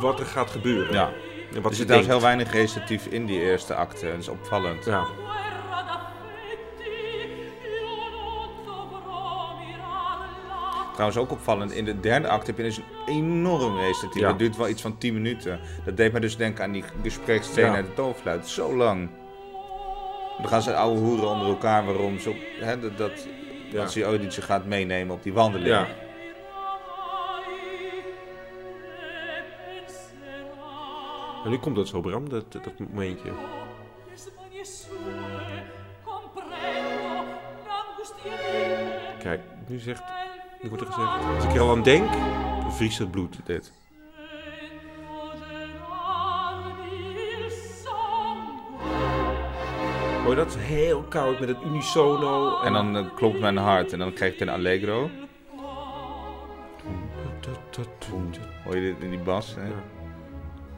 [0.00, 0.92] wat er gaat gebeuren.
[0.92, 1.10] Ja.
[1.54, 2.06] En wat Er denkt.
[2.06, 4.06] heel weinig recitatief in die eerste acte.
[4.06, 4.84] Dat is opvallend.
[4.84, 5.04] Ja.
[11.00, 14.20] Trouwens ook opvallend, in de derde acte heb je dus een enorm recitatief.
[14.20, 14.28] Ja.
[14.28, 15.60] Dat duurt wel iets van 10 minuten.
[15.84, 17.74] Dat deed mij dus denken aan die gespreksscène Ja.
[17.74, 18.48] uit de toverfluit.
[18.48, 19.10] Zo lang.
[20.38, 23.26] Dan gaan ze oude hoeren onder elkaar waarom ze op, hè, dat, dat,
[23.70, 23.80] Ja.
[23.80, 25.68] dat ze gaat meenemen op die wandeling.
[25.68, 25.86] Ja.
[31.44, 33.30] En nu komt dat zo, Bram, dat, dat momentje.
[39.18, 40.02] Kijk, nu zegt,
[40.62, 42.10] nu wordt er gezegd, als ik er al aan denk,
[42.70, 43.36] vriest het bloed.
[43.44, 43.72] Dit.
[50.24, 50.56] Hoor dat?
[50.56, 52.60] Heel koud met het unisono.
[52.60, 55.10] En dan eh, klopt mijn hart en dan krijg je een allegro.
[58.64, 59.54] Hoor je dit in die bas?
[59.54, 59.66] Hè?
[59.66, 59.82] Ja.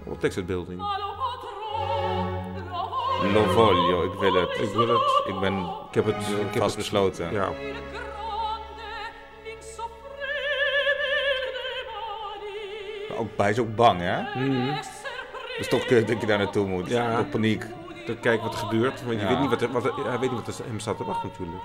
[0.04, 0.80] Wat tekstuitbeelding.
[3.32, 4.58] Lo voglio, ik wil het.
[4.60, 5.22] Ik wil het.
[5.26, 6.16] Ik ben Ik heb het.
[6.16, 7.32] Ik heb vast het besloten.
[7.32, 7.48] Ja.
[13.22, 14.20] Ook, hij is ook bang, hè?
[14.44, 14.72] Mhm.
[15.58, 16.88] Is toch kut dat je daar naartoe moet.
[16.88, 17.22] Ja.
[17.30, 17.64] Paniek.
[18.06, 19.04] Dan kijken wat er gebeurt.
[19.04, 19.28] Want je Ja.
[19.28, 21.28] weet niet wat er, wat er- hij weet niet wat er hem staat te wachten
[21.28, 21.62] natuurlijk.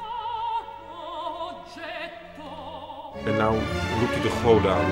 [3.26, 3.54] En nou
[4.00, 4.86] roept hij de goden aan.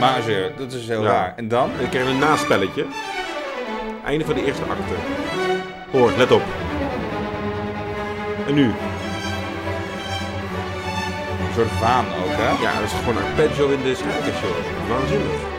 [0.00, 1.10] Mazer, dat is heel Ja.
[1.10, 1.32] raar.
[1.36, 1.70] En dan?
[1.76, 2.86] Krijgen we een naspelletje.
[4.04, 4.94] Einde van de eerste acte.
[5.90, 6.42] Hoor, let op.
[8.46, 8.70] En nu?
[11.52, 12.62] Een soort vaan ook, hè?
[12.62, 14.56] Ja, dat is gewoon een arpeggio in de schrijvershow.
[14.88, 15.50] Waanzinnig.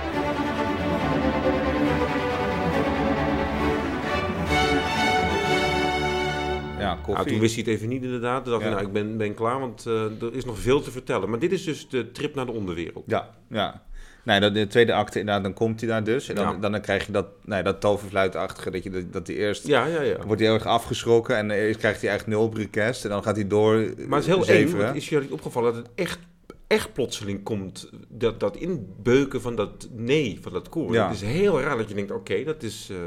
[6.79, 7.31] Ja, Nou, koffie.
[7.31, 8.43] toen wist hij het even niet inderdaad.
[8.43, 8.77] Toen dacht hij, Ja.
[8.77, 11.29] nou, ik ben, ben klaar, want eh, er is nog veel te vertellen.
[11.29, 13.03] Maar dit is dus de trip naar de onderwereld.
[13.07, 13.81] Ja, ja.
[14.23, 16.29] Nee, dat, in de tweede acte, inderdaad, dan komt hij daar dus.
[16.29, 16.57] En dan, Ja.
[16.57, 19.67] dan, dan krijg je dat, nee, dat toverfluitachtige, dat, je, dat, dat hij eerst...
[19.67, 20.15] Ja, ja, ja.
[20.25, 23.03] Wordt hij heel erg afgeschrokken en eerst krijgt hij eigenlijk nul op request.
[23.03, 24.83] En dan gaat hij door Maar het is heel eng, zeveren.
[24.85, 26.19] want is je opgevallen dat het echt,
[26.67, 30.93] echt plotseling komt, dat, dat inbeuken van dat nee, van dat koor.
[30.93, 31.05] Ja.
[31.07, 32.87] Het is heel raar dat je denkt, oké, dat is...
[32.91, 32.97] eh,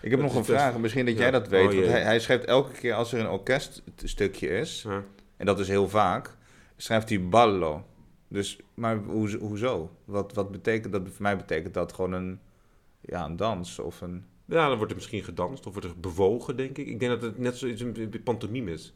[0.00, 1.20] Ik heb nog een best- vraag, misschien dat Ja.
[1.20, 1.66] jij dat weet.
[1.68, 5.02] Oh, want hij, hij schrijft elke keer als er een orkeststukje is, ja.
[5.36, 6.36] en dat is heel vaak,
[6.76, 7.84] schrijft hij ballo.
[8.28, 9.90] Dus, maar hoe, hoezo?
[10.04, 11.02] Wat, wat betekent dat?
[11.04, 12.40] Voor mij betekent dat gewoon een,
[13.00, 14.24] ja, een dans of een...
[14.44, 16.86] ja, dan wordt er misschien gedanst of wordt er bewogen, denk ik.
[16.86, 18.92] Ik denk dat het net zoiets een pantomime is.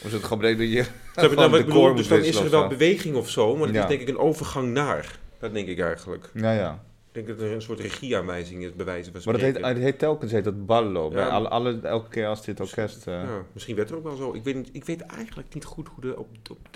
[0.00, 1.94] Of is het gewoon dat je Snap je nou wat ik bedoel?
[1.94, 3.82] Dus dan is er wel beweging of zo, maar Ja.
[3.82, 5.18] is denk ik een overgang naar.
[5.38, 6.30] Dat denk ik eigenlijk.
[6.34, 6.84] Ja, ja.
[7.16, 9.76] Ik denk dat er een soort regieaanwijzing is, bij wijze van Maar dat heet, het
[9.78, 11.08] heet telkens heet dat ballo.
[11.08, 13.06] Bij alle, alle, elke keer als dit orkest...
[13.06, 14.32] eh, Ja, misschien werd er ook wel zo.
[14.34, 16.28] Ik weet, niet- ik weet eigenlijk niet goed hoe, de, op,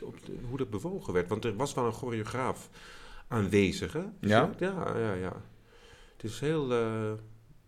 [0.05, 0.15] op,
[0.49, 1.29] hoe dat bewogen werd.
[1.29, 2.69] Want er was wel een choreograaf
[3.29, 3.93] aanwezig.
[3.93, 4.03] Hè?
[4.21, 4.51] Dus Ja?
[4.59, 5.33] Ja, ja, ja.
[6.17, 6.73] Het is heel.
[6.73, 7.11] eh,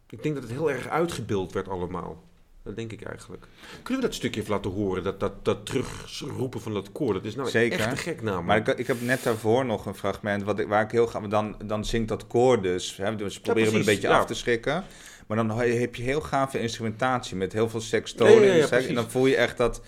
[0.09, 2.23] ik denk dat het heel erg uitgebeeld werd allemaal.
[2.65, 3.47] Dat denk ik eigenlijk.
[3.83, 5.03] Kunnen we dat stukje even laten horen?
[5.03, 7.13] Dat, dat, dat terugroepen van dat koor.
[7.13, 7.79] Dat is nou Zeker.
[7.79, 8.47] echt te gek namelijk.
[8.47, 11.29] Maar ik, ik heb net daarvoor nog een fragment wat ik, waar ik heel graag...
[11.29, 12.97] Dan, dan zingt dat koor dus.
[12.97, 14.19] Hè, dus ze proberen me een beetje ja.
[14.19, 14.85] af te schrikken.
[15.27, 18.57] Maar dan heb je heel gave instrumentatie met heel veel sextonen.
[18.57, 19.83] Ja, en dan voel je echt dat,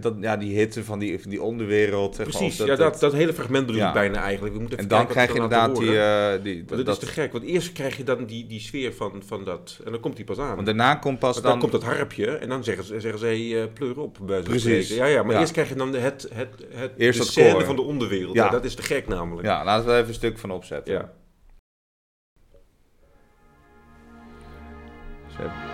[0.00, 2.14] dat ja, die hitte van die, van die onderwereld.
[2.14, 3.88] zeg maar, Precies, of ja, dat, dat hele fragment bedoel Ja.
[3.88, 4.54] ik bijna eigenlijk.
[4.54, 5.98] We moeten en dan krijg je inderdaad die...
[6.00, 8.92] eh, die dat dat, is te gek, want eerst krijg je dan die, die sfeer
[8.94, 9.80] van, van dat.
[9.84, 10.54] En dan komt die pas aan.
[10.54, 11.58] want daarna komt pas dan, dan...
[11.58, 14.18] komt dat harpje en dan zeggen ze, zeggen ze eh, pleur op.
[14.22, 14.88] Bij Precies.
[14.94, 15.40] Ja, ja, maar Ja.
[15.40, 18.34] eerst krijg je dan het, het, het, Eerst de dat scène van de onderwereld.
[18.34, 18.48] Ja.
[18.48, 19.46] Dat is te gek namelijk.
[19.46, 20.94] Ja, laten we even een stuk van opzetten.
[20.94, 21.12] Ja.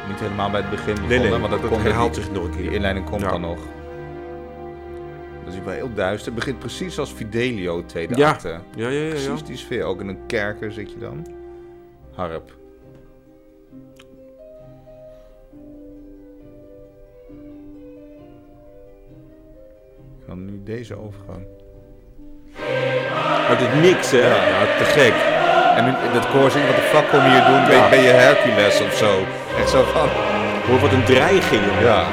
[0.09, 2.44] Niet helemaal bij het begin begonnen, nee, maar dat, dat komt herhaalt die- zich nog
[2.44, 2.72] een Die keer.
[2.72, 3.59] inleiding komt dan nog.
[5.53, 6.27] Dat is wel heel duister.
[6.27, 8.29] Het begint precies als Fidelio, tweede Ja.
[8.29, 8.49] acte.
[8.49, 9.03] Ja, ja, ja.
[9.05, 9.09] ja.
[9.09, 9.85] Precies die sfeer.
[9.85, 11.27] Ook in een kerker zit je dan.
[12.15, 12.53] Harp.
[20.27, 21.45] Dan nu deze overgang.
[23.49, 24.19] Uit het niks, hè?
[24.19, 24.47] Ja.
[24.49, 25.15] Ja, te gek.
[25.77, 27.67] En nu dat koor zingt, wat de fuck kom je hier doen?
[27.67, 29.12] Ben, ben je Hercules of zo?
[29.59, 30.09] Echt zo van...
[30.69, 31.62] Hoor wat een dreiging.
[31.81, 32.07] Ja.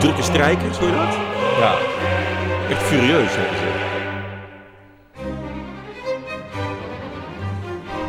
[0.00, 1.14] Drukke strijkers, hoor je dat?
[1.58, 1.74] Ja.
[2.70, 3.68] Echt furieus, zeggen ze.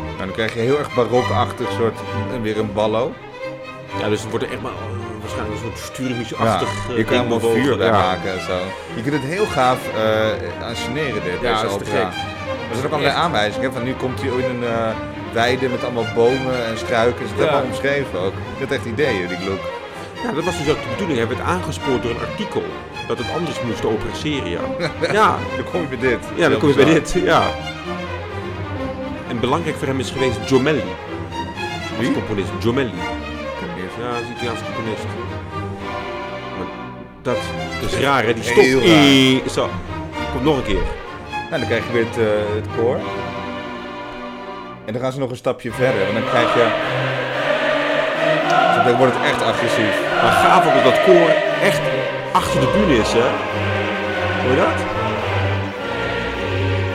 [0.06, 1.98] Nou, dan krijg je heel erg barokachtig soort...
[2.32, 3.12] En weer een ballo.
[4.00, 5.84] Ja, dus het wordt er echt maar eh, waarschijnlijk een soort Ja.
[5.84, 7.62] sturmische-achtig eh, Je kan bewogen.
[7.62, 7.92] vuur bij Ja.
[7.92, 8.58] maken en zo.
[8.94, 11.40] Je kunt het heel gaaf eh anseneren, dit.
[11.40, 12.02] Ja, dat is te gek.
[12.70, 13.72] Er zijn ook allerlei aanwijzingen.
[13.72, 14.88] Van nu komt hij in een, eh,
[15.32, 17.24] weide met allemaal bomen en struiken.
[17.24, 17.36] Is Ja.
[17.36, 18.32] helemaal omschreven ook.
[18.32, 19.60] Ik had echt ideeën, die Gloek.
[20.22, 21.18] Ja, dat was dus ook de bedoeling.
[21.18, 22.62] Hij werd aangespoord door een artikel.
[23.08, 24.60] Dat het anders moest, de opera seria.
[25.12, 26.18] ja, Dan kom je bij dit.
[26.34, 27.16] ja, dan kom je bij dit.
[27.24, 27.42] Ja.
[29.28, 30.82] En belangrijk voor hem is geweest Jomelli.
[31.88, 32.12] Als Wie?
[32.12, 32.48] componist.
[32.60, 32.92] Jomelli.
[34.00, 35.04] Ja, dat is een Italiaanse componist.
[36.56, 36.66] Maar
[37.22, 37.36] dat,
[37.80, 38.34] dat is raar, hè?
[38.34, 38.64] Die stop.
[38.64, 39.50] Raar.
[39.50, 39.68] Zo.
[40.32, 40.82] Komt nog een keer.
[41.50, 42.96] Nou, dan krijg je weer het, eh, het koor.
[44.84, 46.00] En dan gaan ze nog een stapje verder.
[46.00, 46.66] Want dan krijg je...
[48.84, 50.11] Dan wordt het echt agressief.
[50.22, 51.30] Maar gaaf ook dat dat koor
[51.62, 51.80] echt
[52.32, 53.28] achter de bühne is, hè?
[54.42, 54.78] Hoor je dat?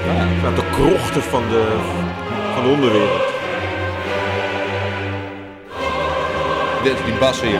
[0.05, 0.55] Ja.
[0.55, 1.63] De krochten van de,
[2.53, 3.25] van de onderwereld.
[6.83, 7.59] Dit, die bassen hier.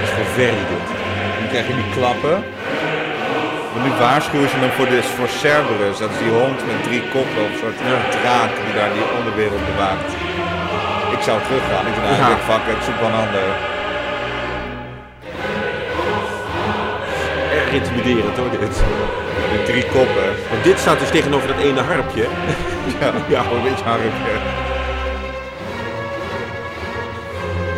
[0.00, 0.86] Dat is Verdi dit.
[1.38, 2.44] Dan krijg je die klappen.
[3.72, 5.98] Maar nu waarschuwen ze hem voor, de, voor Cerberus.
[5.98, 7.98] Dat is die hond met drie koppen een soort Ja.
[8.16, 10.10] draak die daar die onderwereld bewaakt.
[11.12, 11.86] Ik zou teruggaan.
[11.86, 12.28] Ik denk, Ja.
[12.28, 13.46] ik fuck it, zoek wel een ander.
[17.58, 18.82] Erg intimiderend hoor, dit.
[19.52, 20.28] Met drie koppen.
[20.50, 22.26] Want dit staat dus tegenover dat ene harpje.
[23.00, 23.40] Ja, Ja.
[23.52, 24.34] een beetje harpje.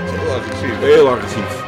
[0.05, 0.79] Het is heel agressief.
[0.81, 1.67] Heel agressief.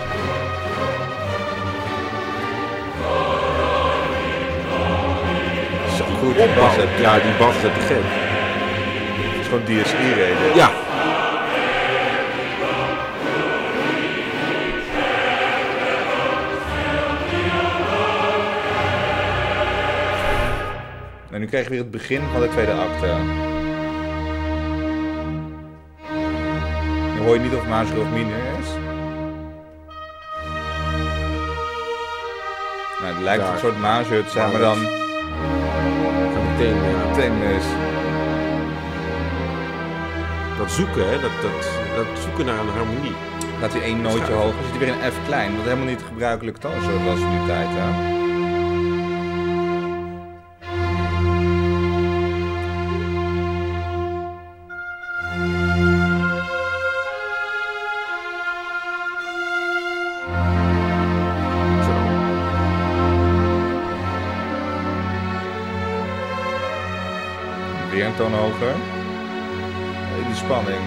[5.97, 6.77] Zo goed, die bas.
[6.77, 8.05] Het Ja, die bas is te gek.
[9.41, 10.55] is gewoon DSI-reden.
[10.55, 10.71] Ja.
[21.31, 23.07] En nu krijg je weer het begin van de tweede acte.
[27.15, 28.69] Nu hoor je niet of major of minor is.
[33.01, 33.53] Nou, het lijkt Daar.
[33.53, 34.79] een soort major te zijn, maar dan
[36.51, 37.65] meteen ja, meteen mis.
[40.59, 41.21] dat zoeken, hè?
[41.21, 43.15] Dat, dat, dat zoeken naar een harmonie.
[43.61, 44.41] Gaat hij één nootje Schuif.
[44.41, 45.57] hoger, zit hij weer een F klein.
[45.57, 47.69] Wat helemaal niet de gebruikelijke toonsoort was in die tijd.
[47.71, 48.20] Hè?
[68.21, 68.75] Toon hoger.
[70.27, 70.81] Die spanning.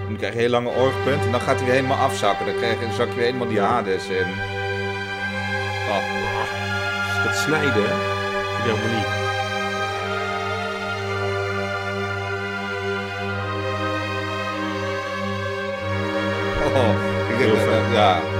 [0.00, 2.46] En dan krijg je een heel lange oorpunt en dan gaat hij weer helemaal afzakken.
[2.46, 4.28] Dan, krijg je, dan zak je weer helemaal die Hades in.
[5.88, 7.72] Oh, Dat snijden?
[8.62, 9.06] Die harmonie.
[16.74, 16.94] oh,
[17.30, 18.31] ik denk dat- ja.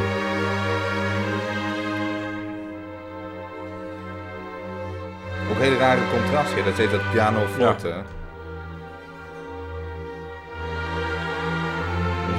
[5.83, 6.65] Rare contrasten.
[6.65, 7.47] Dat heet dat piano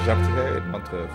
[0.06, 1.12] zakt hij weer helemaal terug.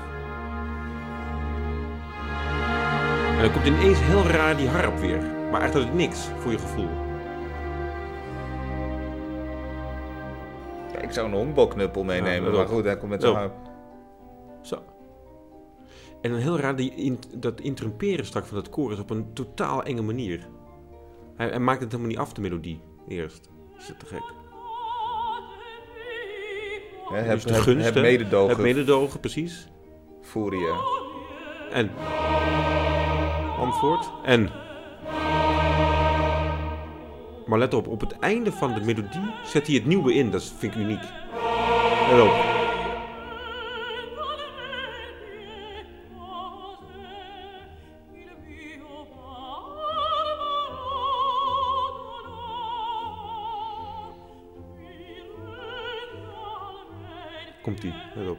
[3.36, 5.22] En dan komt ineens heel raar die harp weer.
[5.50, 6.88] Maar eigenlijk niks voor je gevoel.
[10.92, 13.52] Ja, ik zou een honkbalknuppel meenemen, maar goed, hij komt met zo'n ook.
[14.62, 14.82] Zo.
[16.20, 19.82] En dan heel raar, die dat interrumperen straks van dat koor is op een totaal
[19.82, 20.48] enge manier.
[21.38, 23.48] Hij, hij maakt het helemaal niet af, de melodie, eerst.
[23.78, 24.22] Is dat te gek?
[27.08, 29.68] Dus heb, de heb, mededogen, Het mededogen, precies.
[30.22, 30.66] furie.
[31.70, 31.90] En?
[33.58, 34.10] Antwoord?
[34.24, 34.50] En?
[37.46, 40.30] Maar let op, op het einde van de melodie zet hij het nieuwe in.
[40.30, 41.02] Dat vind ik uniek.
[42.10, 42.47] Let op.
[57.80, 58.38] Komt ie, let op.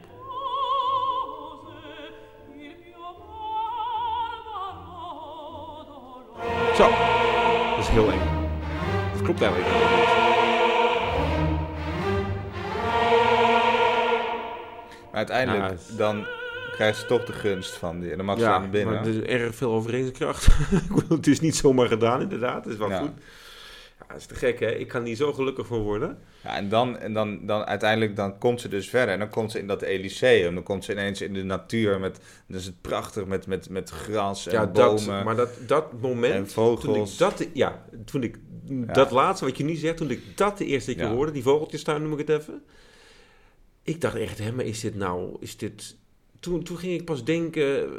[6.76, 6.88] Zo.
[7.76, 8.20] Dat is heel eng.
[9.12, 10.08] Dat klopt eigenlijk helemaal niet.
[15.10, 16.26] Maar uiteindelijk, Ja, het- dan
[16.72, 18.10] krijgt ze toch de gunst van die.
[18.10, 18.94] En dan mag ze Ja, naar binnen.
[18.94, 20.46] maar er is erg veel overredingskracht.
[20.88, 22.64] Ik bedoel, het is niet zomaar gedaan, inderdaad.
[22.64, 22.98] Het is wel Ja.
[22.98, 23.10] goed.
[24.00, 24.70] Ja, dat is te gek, hè?
[24.70, 26.18] Ik kan hier zo gelukkig van worden.
[26.42, 29.14] Ja, en dan, en dan, dan uiteindelijk dan komt ze dus verder.
[29.14, 30.54] En dan komt ze in dat Elyseum.
[30.54, 32.00] Dan komt ze ineens in de natuur.
[32.00, 35.24] Met, dan is het prachtig met, met, met gras en ja, dat, bomen.
[35.24, 38.38] maar dat, dat moment, en toen ik dat, ja, toen ik
[38.94, 41.14] dat laatste wat je nu zegt, toen ik dat de eerste keer Ja.
[41.14, 42.62] hoorde, die vogeltjes daar noem ik het even.
[43.82, 45.96] Ik dacht echt, hè, maar is dit nou, is dit...
[46.40, 47.90] Toen, toen ging ik pas denken, eh,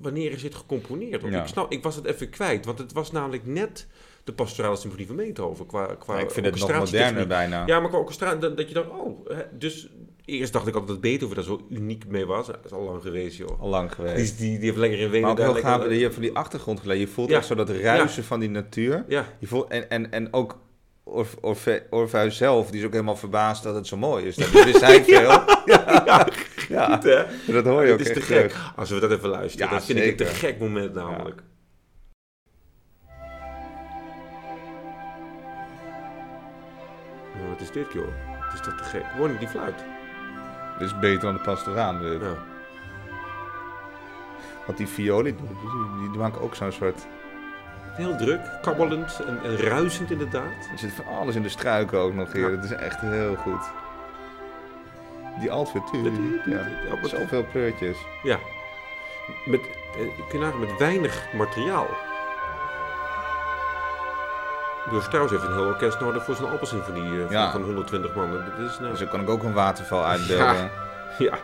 [0.00, 1.22] wanneer is dit gecomponeerd?
[1.22, 3.86] Want ik, snap, ik was het even kwijt, want het was namelijk net
[4.24, 5.66] de pastorale symfonie van Beethoven.
[5.66, 7.62] Qua, qua ik vind het nog moderner bijna.
[7.66, 9.88] Ja, maar qua orchestratie, dat, dat je dacht, oh, hè, dus
[10.24, 12.46] eerst dacht ik altijd dat Beethoven daar zo uniek mee was.
[12.46, 13.60] Dat is al lang geweest, joh.
[13.60, 14.38] Al lang Die, geweest.
[14.38, 16.80] die, die heeft lekker in Wenen Maar ook heel gaaf, dat je van die achtergrond
[16.80, 16.98] geluid.
[17.00, 17.36] Je voelt Ja.
[17.36, 19.04] echt zo dat ruisen van die natuur.
[19.08, 20.58] Ja, Je voelt, en, en, en ook
[21.04, 24.36] Orf, Orfe, Orpheus zelf, die is ook helemaal verbaasd dat het zo mooi is.
[24.36, 25.30] Dat wist hij veel.
[25.64, 26.26] Ja,
[26.68, 26.94] ja.
[26.94, 27.52] goed hè?
[27.52, 28.36] dat hoor je ook Het is te gek.
[28.36, 28.72] terug.
[28.76, 30.38] Als we dat even luisteren, Ja, dan vind ik het een zeker.
[30.48, 31.42] gek moment namelijk.
[37.62, 38.06] Is dit, joh?
[38.40, 39.04] Het is toch te gek?
[39.16, 39.84] Hoor die fluit?
[40.78, 42.00] Dit is beter dan de pastoraan.
[42.00, 42.20] dit.
[42.20, 42.34] Ja.
[44.66, 45.46] Want die violen, die,
[45.98, 47.06] die, die maken ook zo'n soort...
[47.92, 50.68] Heel druk, kabbelend en, en ruisend inderdaad.
[50.72, 52.50] Er zit van alles in de struiken ook nog hier.
[52.50, 52.56] Ja.
[52.56, 53.62] Dat is echt heel goed.
[55.40, 55.50] Die
[56.44, 56.68] weer.
[56.88, 57.96] Ja, wat- zoveel kleurtjes.
[58.22, 58.38] Ja.
[59.46, 61.86] Met, eh, kun je nagaan, met weinig materiaal.
[64.92, 67.50] Dus Strauss heeft een heel orkest nodig voor zijn Alpensymfonie eh, van, Ja.
[67.50, 68.30] van 120 man.
[68.32, 70.46] Dat is, nou, Zo kan ik ook een waterval uitbeelden.
[70.46, 70.70] Ja.
[71.26, 71.38] ja.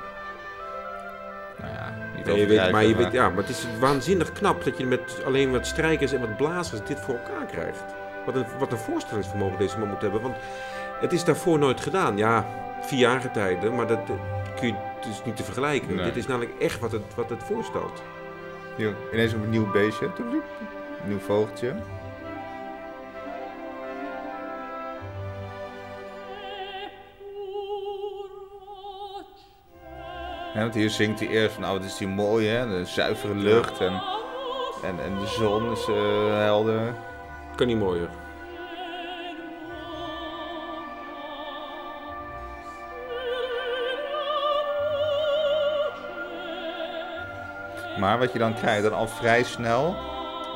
[1.60, 4.32] Nou ja, niet Nee, je weet, maar, je maar- weet, ja, maar het is waanzinnig
[4.32, 7.84] knap dat je met alleen wat strijkers en wat blazers dit voor elkaar krijgt.
[8.26, 10.20] Wat een, wat een voorstellingsvermogen deze man moet hebben.
[10.22, 10.36] Want
[11.00, 12.16] het is daarvoor nooit gedaan.
[12.16, 12.46] Ja,
[12.80, 14.16] vier jaar tijden, maar dat, dat
[14.60, 14.74] kun je
[15.06, 15.94] dus niet te vergelijken.
[15.94, 16.04] Nee.
[16.04, 18.02] Dit is namelijk echt wat het, wat het voorstelt.
[18.76, 20.04] Hier, ineens een nieuw beestje.
[20.18, 20.42] Een
[21.04, 21.74] nieuw vogeltje.
[30.60, 32.68] Want hier zingt hij eerst van, oh, wat is die mooi, hè?
[32.68, 34.02] De zuivere lucht en,
[34.82, 36.94] en, en de zon is eh, helder.
[37.54, 38.08] Kan niet mooier.
[47.98, 49.96] Maar wat je dan krijgt, dan al vrij snel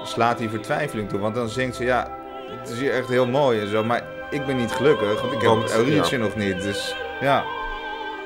[0.04, 1.18] slaat die vertwijfeling toe.
[1.20, 2.18] Want dan zingt ze, ja,
[2.60, 5.40] het is hier echt heel mooi en zo, maar ik ben niet gelukkig, want ik
[5.40, 6.16] heb het ja.
[6.16, 6.62] nog niet.
[6.62, 7.44] Dus ja,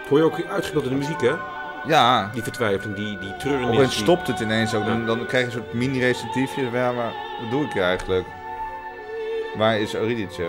[0.08, 1.55] Hoor je ook uitgebeeld in de muziek, hè?
[1.86, 2.30] Ja.
[2.32, 3.68] Die vertwijfeling, die, die treurnis.
[3.76, 4.86] Opeens die- stopt het ineens ook.
[4.86, 6.70] Dan, dan krijg je een soort mini-recitatiefje.
[6.72, 8.26] Ja, maar wat doe ik hier eigenlijk?
[9.56, 10.42] Waar is Eurydice?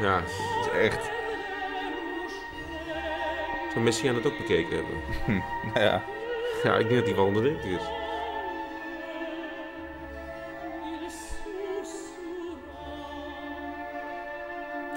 [0.00, 1.10] Ja, Het is echt,
[3.72, 4.96] zou Messiaen het ook bekeken hebben?
[5.74, 6.02] nou ja.
[6.62, 7.82] Ja, ik denk dat hij wel onder is.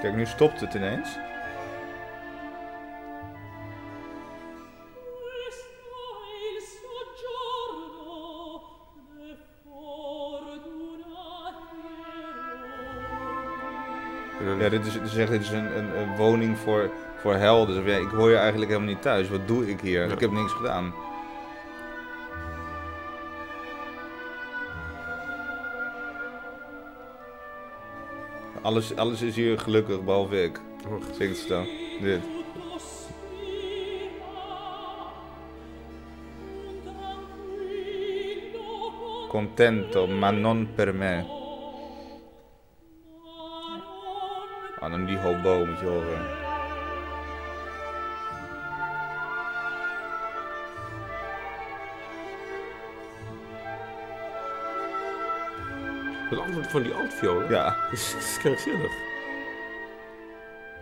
[0.04, 1.08] Kijk, nu stopt het ineens.
[14.58, 17.84] Ja, dit is, zegt, dit is een, een, een woning voor, voor helden.
[17.84, 19.28] Dus ja, ik hoor je eigenlijk helemaal niet thuis.
[19.28, 20.06] Wat doe ik hier?
[20.06, 20.12] Ja.
[20.12, 21.03] Ik heb niks gedaan.
[28.64, 30.60] Alles, alles is hier gelukkig, behalve ik.
[31.12, 31.66] Zingt ze dan.
[32.00, 32.20] Dit.
[39.28, 41.24] Contento, ma non per me.
[44.80, 46.43] Ah, dan die hobo moet je horen.
[56.34, 58.92] Het antwoord van die altviolen Ja, is, is krankzinnig.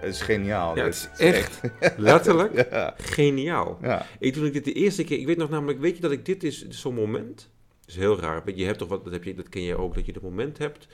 [0.00, 0.76] het is geniaal.
[0.76, 1.08] Ja, dit.
[1.10, 1.60] het is echt
[1.96, 3.78] letterlijk Ja, geniaal.
[3.82, 4.06] ja.
[4.18, 6.24] Ik, toen ik dit de eerste keer, ik weet nog namelijk, weet je dat ik
[6.26, 7.36] dit is zo'n moment,
[7.80, 8.42] dat is heel raar.
[8.54, 10.58] Je hebt toch wat, dat, heb je, dat ken je ook, dat je het moment
[10.58, 10.86] hebt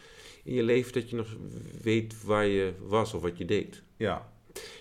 [0.44, 1.36] in je leven dat je nog
[1.82, 3.82] weet waar je was of wat je deed.
[3.96, 4.36] ja.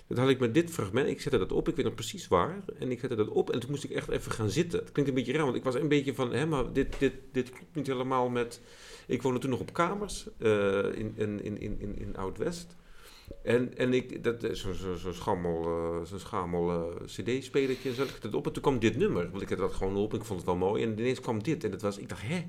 [0.07, 2.63] Dat had ik met dit fragment, ik zette dat op, ik weet nog precies waar.
[2.79, 4.79] En ik zette dat op en toen moest ik echt even gaan zitten.
[4.79, 7.13] Het klinkt een beetje raar, want ik was een beetje van, hè, maar dit, dit,
[7.31, 8.61] dit klopt niet helemaal met...
[9.07, 12.75] Ik woonde toen nog op kamers eh, in, in, in, in, in, Oud-West.
[13.43, 18.03] En, en ik, dat zo'n zo, zo schammel, eh, zo'n schamel eh, cd-spelertje en zo.
[18.03, 19.29] Ik zette het op en toen kwam dit nummer.
[19.29, 20.83] Want ik had dat gewoon op en ik vond het wel mooi.
[20.83, 22.45] En ineens kwam dit en dat was, ik dacht, hè?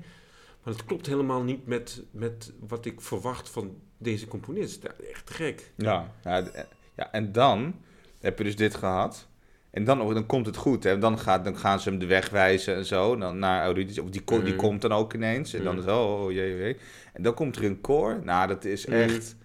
[0.63, 4.83] Maar het klopt helemaal niet met, met wat ik verwacht van deze componist.
[4.83, 5.71] Echt gek.
[5.75, 6.51] Ja, ja,
[6.99, 7.75] ja, en dan
[8.21, 9.27] heb je dus dit gehad.
[9.71, 10.83] En dan, oh, dan komt het goed.
[10.83, 10.97] Hè.
[10.97, 13.15] Dan, gaat, dan gaan ze hem de weg wijzen en zo.
[13.15, 14.01] Dan naar Eurydice.
[14.03, 14.55] Of die, die Mhm.
[14.55, 15.53] komt dan ook ineens.
[15.53, 15.87] En dan Mhm.
[15.87, 16.77] is oh, oh jee, jee.
[17.13, 18.19] En dan komt er een koor.
[18.23, 18.95] Nou, dat is Mhm.
[18.97, 19.35] echt...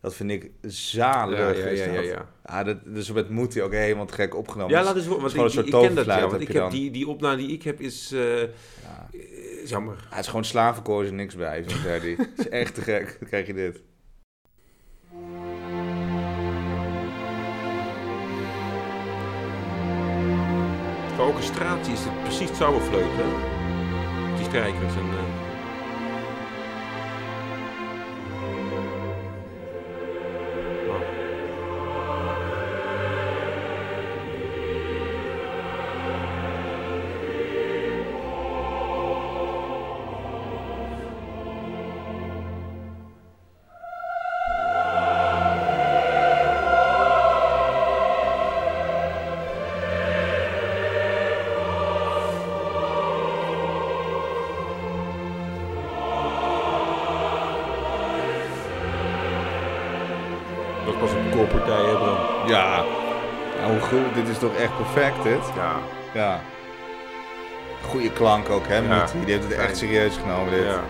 [0.00, 1.38] Dat vind ik zalig.
[1.38, 2.28] Ja, ja, ja, ja.
[2.46, 4.72] Ja, dat, dus met moet hij ook helemaal te gek opgenomen.
[4.72, 6.90] Ja, Dus- laat eens horen, want gewoon ik, ken dat ja, want ik heb die,
[6.90, 9.08] die opname die ik heb is, eh, ja.
[9.62, 9.96] is jammer.
[10.00, 11.56] Ja, het is gewoon slavenkoor, is niks bij.
[11.56, 12.04] Het
[12.38, 13.16] is echt te gek.
[13.20, 13.82] Dan krijg je dit.
[21.14, 23.28] Qua orchestratie is het precies zauberfleut, hè?
[24.36, 25.23] Die strijkers en...
[64.48, 65.52] toch echt perfect, dit?
[65.56, 65.72] Ja.
[66.14, 66.40] Ja.
[67.82, 68.76] Goeie klank ook, hè?
[68.76, 69.06] Ja.
[69.24, 70.64] Die heeft het echt serieus genomen, dit.
[70.64, 70.80] ja.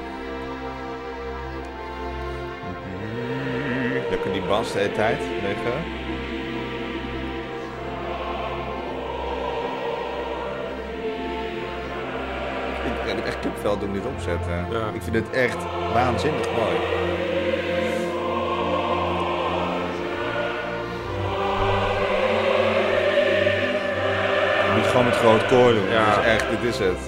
[4.11, 6.03] Lekker die bas de hele tijd liggen.
[13.05, 14.67] Ik heb echt kipvel toen dit opzetten.
[14.71, 14.89] Ja.
[14.93, 15.57] Ik vind het echt
[15.93, 16.77] waanzinnig mooi.
[24.95, 25.89] Gewoon met groot koor doen.
[25.89, 26.21] Ja.
[26.21, 26.99] Is echt, dit is het.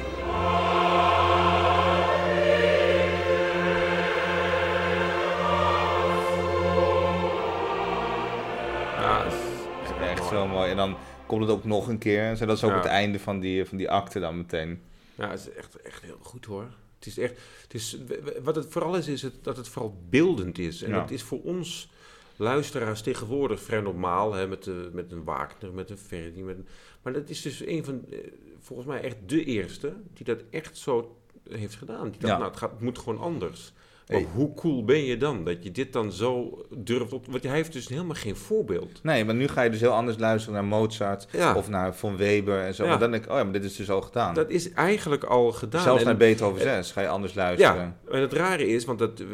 [8.96, 10.70] Ja, is echt zo mooi.
[10.70, 12.36] En dan komt het ook nog een keer.
[12.36, 12.76] Zo, dat is ook Ja.
[12.76, 14.80] het einde van die, van die acte dan meteen.
[15.14, 16.66] Ja, het is echt, echt heel goed hoor.
[16.98, 17.32] Het is echt,
[17.62, 17.96] het is,
[18.42, 20.82] wat het vooral is, is het, dat het vooral beeldend is.
[20.82, 21.00] En Ja.
[21.00, 21.90] het is voor ons
[22.36, 26.42] luisteraars tegenwoordig vrij normaal, hè, met, de, met een Wagner, met een Verdi.
[26.42, 26.66] Met een,
[27.02, 28.18] maar dat is dus een van, eh,
[28.58, 31.16] volgens mij echt de eerste, die dat echt zo
[31.50, 32.10] heeft gedaan.
[32.10, 32.38] Die dacht, Ja.
[32.38, 33.72] nou, het, gaat, het moet gewoon anders.
[34.06, 34.26] Hey.
[34.34, 37.26] hoe cool ben je dan, dat je dit dan zo durft op...
[37.26, 39.02] Want hij heeft dus helemaal geen voorbeeld.
[39.02, 41.54] Nee, maar nu ga je dus heel anders luisteren naar Mozart Ja.
[41.54, 42.82] of naar Von Weber en zo.
[42.84, 42.88] Ja.
[42.90, 44.34] Maar dan denk ik, oh ja, maar dit is dus al gedaan.
[44.34, 45.82] Dat is eigenlijk al gedaan.
[45.82, 47.96] Zelfs En- naar Beethoven 6 ga je anders luisteren.
[48.06, 49.26] Ja, en het rare is, want dat, eh,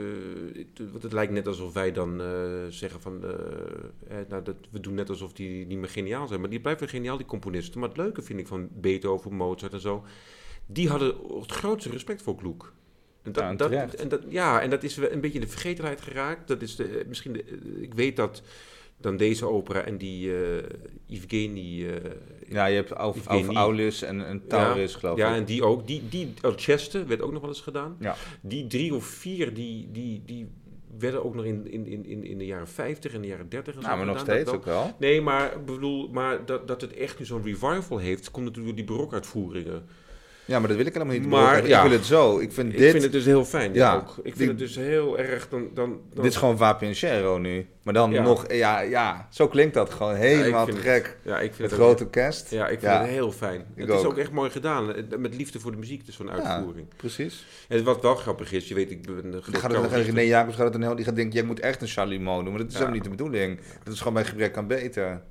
[1.01, 2.27] het, lijkt net alsof wij dan eh,
[2.69, 3.31] zeggen van, eh,
[4.19, 6.41] eh, nou, dat, we doen net alsof die niet meer geniaal zijn.
[6.41, 7.81] Maar die blijven geniaal, die componisten.
[7.81, 10.05] Maar het leuke vind ik van Beethoven, Mozart en zo,
[10.67, 12.73] die hadden het grootste respect voor Gluck.
[13.23, 13.95] En Ja, en dat, terecht.
[13.95, 16.49] en dat, ja, en dat is een beetje in de vergetenheid geraakt.
[16.49, 18.43] Dat is de, misschien, de, eh, ik weet dat
[18.97, 20.63] dan deze opera en die eh
[21.09, 21.87] Evgeny...
[21.89, 22.11] eh,
[22.49, 23.55] Ja, je hebt Evgeny.
[23.57, 25.37] Aulus en, en Taurus, geloof ja, ik.
[25.37, 25.87] en die ook.
[25.87, 27.97] Die, die Alceste werd ook nog wel eens gedaan.
[28.01, 28.17] Ja.
[28.41, 30.47] Die drie of vier, die, die, die
[30.99, 33.75] werden ook nog in, in, in, in- in de jaren 50 en de jaren 30
[33.75, 34.97] en zo Nou, maar nog gedaan, steeds ook wel.
[34.99, 38.77] Nee, maar, ik bedoel, maar dat, dat het echt nu zo'n revival heeft, komt natuurlijk
[38.77, 39.85] door die barokuitvoeringen.
[40.45, 41.27] Ja, maar dat wil ik helemaal niet.
[41.27, 41.83] Maar, ja.
[41.83, 42.39] Ik wil het zo.
[42.39, 42.91] Ik vind Ik dit...
[42.91, 44.15] vind het dus heel fijn, Ja, ook.
[44.17, 45.61] Ik vind die- het dus heel erg, dan...
[45.75, 47.67] dan, dan Dit is gewoon Va Pincero nu.
[47.83, 48.23] Maar dan Ja.
[48.23, 48.53] nog...
[48.53, 51.17] Ja, ja, zo klinkt dat gewoon helemaal te het- gek.
[51.23, 52.51] Ja, ik vind Het het grote orkest.
[52.51, 53.65] Ja, ik vind het heel fijn.
[53.75, 54.17] het is ook.
[54.19, 56.87] echt mooi gedaan, eh, met liefde voor de muziek, dus zo'n Ja, uitvoering.
[56.97, 57.47] precies.
[57.69, 60.57] En wat wel grappig is, je weet, ik ben een gaat het, gaat René Jacobs
[60.57, 62.49] gaat het een heel, die gaat denken, jij moet echt een Chalimot doen.
[62.53, 63.61] Maar dat is helemaal niet de bedoeling.
[63.83, 65.23] Dat is gewoon bij gebrek aan beter.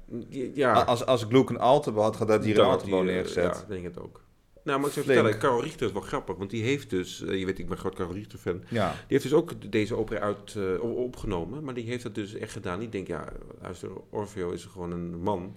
[0.54, 3.44] Ja, Als, als Gluck een Altebo had, had dat hier een Altebo eh, neergezet.
[3.44, 4.22] Ja, ik denk het ook.
[4.64, 7.40] Nou, maar ik zou vertellen, Karel Richter is wel grappig, want die heeft dus, eh,
[7.40, 8.90] je weet, ik ben groot Karel Richter fan, Ja.
[8.92, 12.52] die heeft dus ook deze opera uit, eh, opgenomen, maar die heeft dat dus echt
[12.52, 12.80] gedaan.
[12.80, 13.28] Die denkt, ja,
[13.62, 15.56] luister, Orfeo is gewoon een man,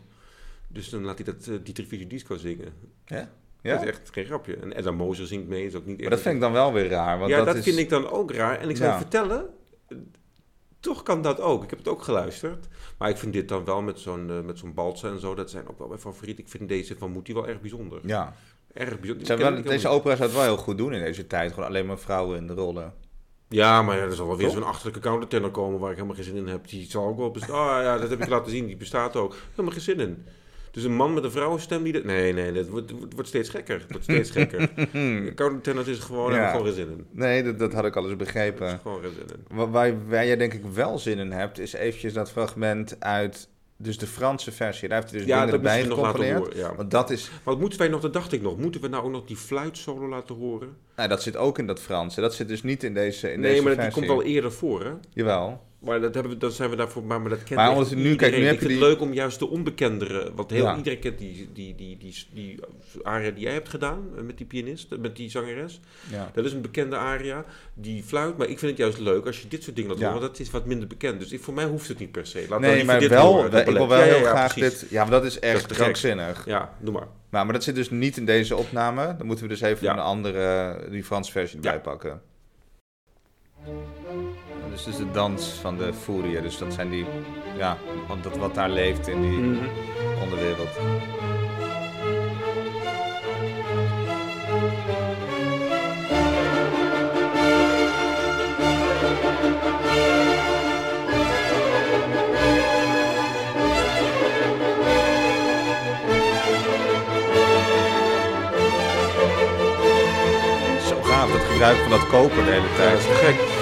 [0.69, 2.73] dus dan laat hij dat uh, Dietrich Fischer-Disco zingen.
[3.07, 3.31] Ja?
[3.63, 4.57] Dat is echt geen grapje.
[4.57, 6.89] En Edda Moser zingt mee, is ook niet Maar dat vind ik dan wel weer
[6.89, 7.19] raar.
[7.19, 7.65] Want ja, dat, dat, is...
[7.65, 8.59] vind ik dan ook raar.
[8.59, 8.95] En ik zou Ja.
[8.95, 9.47] je vertellen,
[9.89, 9.97] eh,
[10.81, 11.63] toch kan dat ook.
[11.65, 12.67] Ik heb het ook geluisterd.
[12.99, 15.51] Maar ik vind dit dan wel met zo'n uh, met zo'n Balsa en zo, dat
[15.51, 16.39] zijn ook wel mijn favoriet.
[16.39, 18.01] Ik vind deze van Moetie wel erg bijzonder.
[18.03, 18.35] Ja.
[18.75, 19.39] Erg bijzonder.
[19.39, 21.53] Wel, deze helemaal opera zou het wel heel goed doen in deze tijd.
[21.53, 22.93] Gewoon alleen maar vrouwen in de rollen.
[23.49, 26.25] Ja, maar ja, er zal wel weer zo'n achterlijke countertenor komen waar ik helemaal geen
[26.25, 26.69] zin in heb.
[26.69, 27.79] Die zal ook wel bestaan.
[27.79, 28.67] Oh ja, dat heb ik laten zien.
[28.67, 29.37] Die bestaat ook.
[29.51, 30.25] Helemaal geen zin in.
[30.71, 32.05] Dus een man met een vrouwenstem die dat...
[32.05, 33.81] Nee, nee, dat wordt, wordt, steeds gekker.
[33.81, 34.71] Het wordt steeds gekker.
[35.35, 36.51] countertenor is gewoon, Ja.
[36.51, 37.07] gewoon geen zin in.
[37.11, 38.79] Nee, dat, dat had ik al eens is begrepen.
[38.83, 39.57] gewoon geen zin in.
[39.57, 43.49] Waar, waar, waar jij denk ik wel zin in hebt, is eventjes dat fragment uit
[43.77, 44.89] dus de Franse versie.
[44.89, 46.55] Daar heeft hij dus Ja, dingen erbij gecomponeerd.
[46.55, 46.75] Ja.
[46.75, 47.31] Want dat is...
[47.43, 50.09] Wat moeten wij nog, dat dacht ik nog, moeten we nou ook nog die fluitsolo
[50.09, 50.77] laten horen?
[50.97, 52.21] Nou, dat zit ook in dat Franse.
[52.21, 54.85] Dat zit dus niet in deze, in nee, deze maar die komt wel eerder voor,
[54.85, 54.93] hè?
[55.13, 55.63] Jawel.
[55.85, 58.17] Maar dat, hebben we, dat zijn we daarvoor, maar, maar dat kent Maar nu- iedereen.
[58.17, 60.65] kijk, nu heb ik je vind die- het leuk om juist de onbekendere, want heel
[60.65, 60.77] Ja.
[60.77, 62.59] iedereen kent die, die, die, die, die,
[63.03, 65.81] aria die jij hebt gedaan eh, met die pianist, eh, met die zangeres.
[66.11, 66.31] Ja.
[66.35, 69.49] Dat is een bekende aria, die fluit, maar ik vind het juist leuk als je
[69.49, 70.07] dit soort dingen laat Ja.
[70.07, 71.21] horen, want dat is wat minder bekend.
[71.21, 72.39] Dus ik, voor mij hoeft het niet per se.
[72.39, 74.81] Laat dan Nee, maar dit wel, horen, ik wil wel heel graag precies.
[74.81, 74.91] dit...
[74.91, 76.45] Ja, maar dat is echt krankzinnig.
[76.47, 77.07] Ja, doe maar.
[77.31, 79.15] Nou, maar dat zit dus niet in deze opname.
[79.19, 81.79] Dan moeten we dus even een andere, die Franse versie erbij Ja.
[81.79, 82.21] pakken.
[84.75, 86.41] Dus is de dans van de Furia.
[86.41, 87.07] Dus dat zijn die,
[87.57, 87.79] ja,
[88.23, 89.65] dat wat daar leeft in die mhm.
[90.23, 90.69] onderwereld.
[110.87, 112.91] Zo gaaf, dat gebruik van dat koper de hele tijd.
[112.91, 113.54] Dat is gek.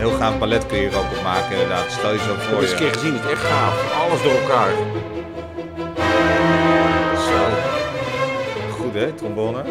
[0.00, 1.92] Heel gaaf palet kun je hier ook op maken inderdaad.
[1.92, 3.92] Stel je zo Ik heb voor eens een keer gezien, het is echt gaaf.
[4.02, 4.70] Alles door elkaar.
[7.16, 7.38] Zo.
[8.70, 9.62] Goed hè, trombone.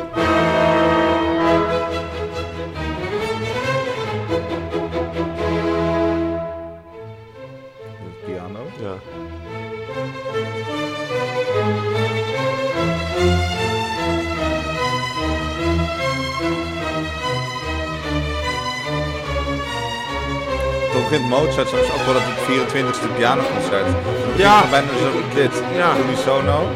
[21.29, 23.87] Mozart soms ook wel dat het 24e pianoconcert.
[24.35, 24.63] Ja.
[24.69, 25.63] Bijna zo dit.
[25.75, 25.91] Ja.
[26.07, 26.67] Unisono.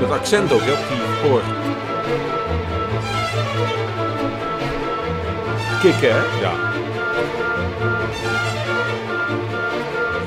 [0.00, 1.40] Dat accent ook, hè, op die spoor.
[5.80, 6.40] Kikken, hè?
[6.40, 6.52] Ja.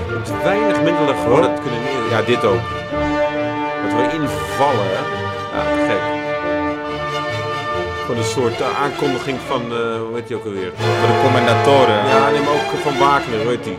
[0.09, 2.09] Met weinig middelen gewoon het kunnen neer.
[2.09, 2.61] Ja, dit ook.
[3.83, 5.16] Dat we invallen, hè?
[8.07, 10.71] Van een soort eh, aankondiging van, eh hoe heet die ook alweer?
[10.99, 11.99] Voor de commentatoren.
[12.13, 13.77] Ja, neem ook van Wagner, heet die?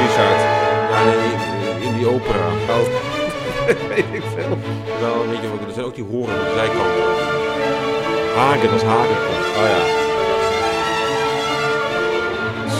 [0.00, 0.40] Richard.
[0.92, 1.32] Ja, nee,
[1.86, 2.46] in die opera.
[2.68, 2.86] Oh.
[3.90, 4.58] Weet ik veel.
[5.02, 6.92] Wel, weet je wat, er zijn ook die horen aan de zijkant.
[8.36, 9.46] Hagen, als Hagen komt.
[9.60, 9.82] Oh ja.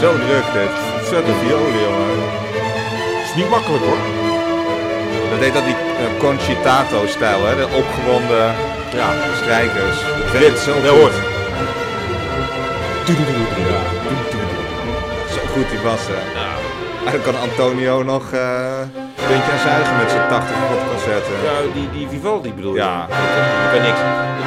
[0.01, 0.75] Zo druk dit.
[1.09, 2.11] Zet een violen, jongen.
[3.25, 4.03] is niet makkelijk hoor.
[5.31, 7.57] Dat heet dat die eh, concitato-stijl, hè?
[7.57, 8.55] De opgewonden
[8.95, 10.12] Ja, strijkers.
[10.33, 10.99] Dat dit, zo dat goed.
[11.01, 11.15] hoort.
[15.35, 16.15] Zo goed die bassen.
[17.07, 18.41] En dan kan Antonio nog eh,
[19.17, 20.57] een beetje aan zuigen met zijn 80
[20.91, 21.33] concerten.
[21.49, 22.79] Ja, die, die Vivaldi bedoel je?
[22.81, 23.07] Ja.
[23.63, 24.01] Die kan niks.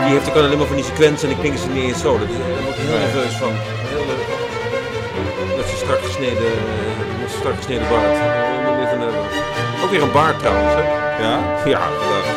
[0.05, 2.11] Die heeft ook alleen maar van die sequenties en die klinken ze niet eens zo.
[2.19, 3.05] Dat is, daar word ik heel Nee.
[3.05, 3.53] nerveus van.
[3.93, 8.17] Heel, eh, met zijn strak gesneden, eh, met zijn strak gesneden baard.
[8.65, 9.83] Moet ik.
[9.83, 10.83] Ook weer een baard trouwens, hè?
[11.25, 11.33] Ja?
[11.65, 11.79] Ja.
[12.11, 12.27] Dag.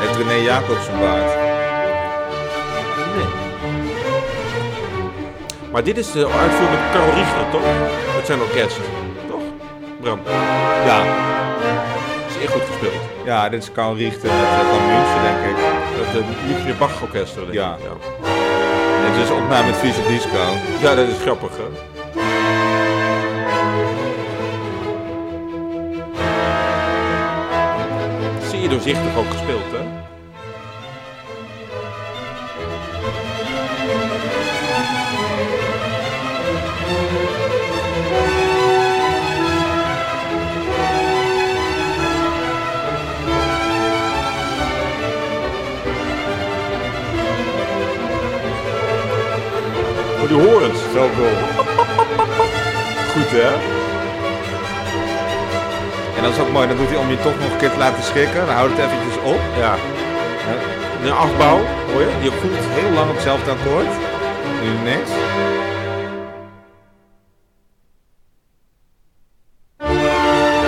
[0.00, 1.34] Heeft René Jacobs een baard?
[3.16, 3.26] Nee.
[5.72, 7.62] Maar dit is de uitvoering met Karel Richter, toch?
[8.16, 8.76] Met zijn orkest,
[9.28, 9.40] toch?
[10.00, 10.20] Bram,
[10.86, 10.98] Ja.
[11.02, 12.92] dat is echt goed gespeeld.
[13.24, 15.56] Ja, dit is Carl Richter met uh, Van München, denk ik.
[15.98, 17.52] Dat de Münchner Bach denk ik.
[17.52, 17.76] Ja.
[17.82, 17.92] ja.
[19.06, 20.38] Dit is opname met Visa Disco.
[20.80, 21.97] Ja, dat is grappig, hè?
[28.68, 29.78] Zeer doorzichtig ook gespeeld, hè?
[50.18, 50.78] Voor die horens.
[50.92, 51.28] Zo cool.
[53.12, 53.77] Goed, hè?
[56.18, 57.78] En dat is ook mooi, dan doet hij om je toch nog een keer te
[57.78, 58.46] laten schrikken.
[58.46, 59.40] Dan houdt het eventjes op.
[59.58, 59.74] Ja.
[61.04, 61.58] Een afbouw,
[61.92, 62.30] hoor je?
[62.30, 62.64] Ook voelt.
[62.78, 63.92] Heel lang op hetzelfde akkoord.
[64.62, 65.10] Nu niks.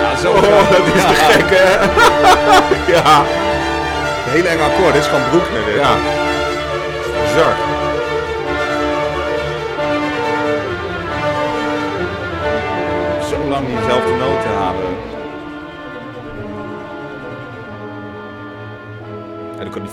[0.01, 1.71] Ja, zo Oh, dat is te gek, hè?
[2.95, 3.19] ja.
[4.25, 4.93] Een hele enge akkoord.
[4.93, 5.75] Dit is gewoon Broekner dit.
[5.75, 6.20] Ja.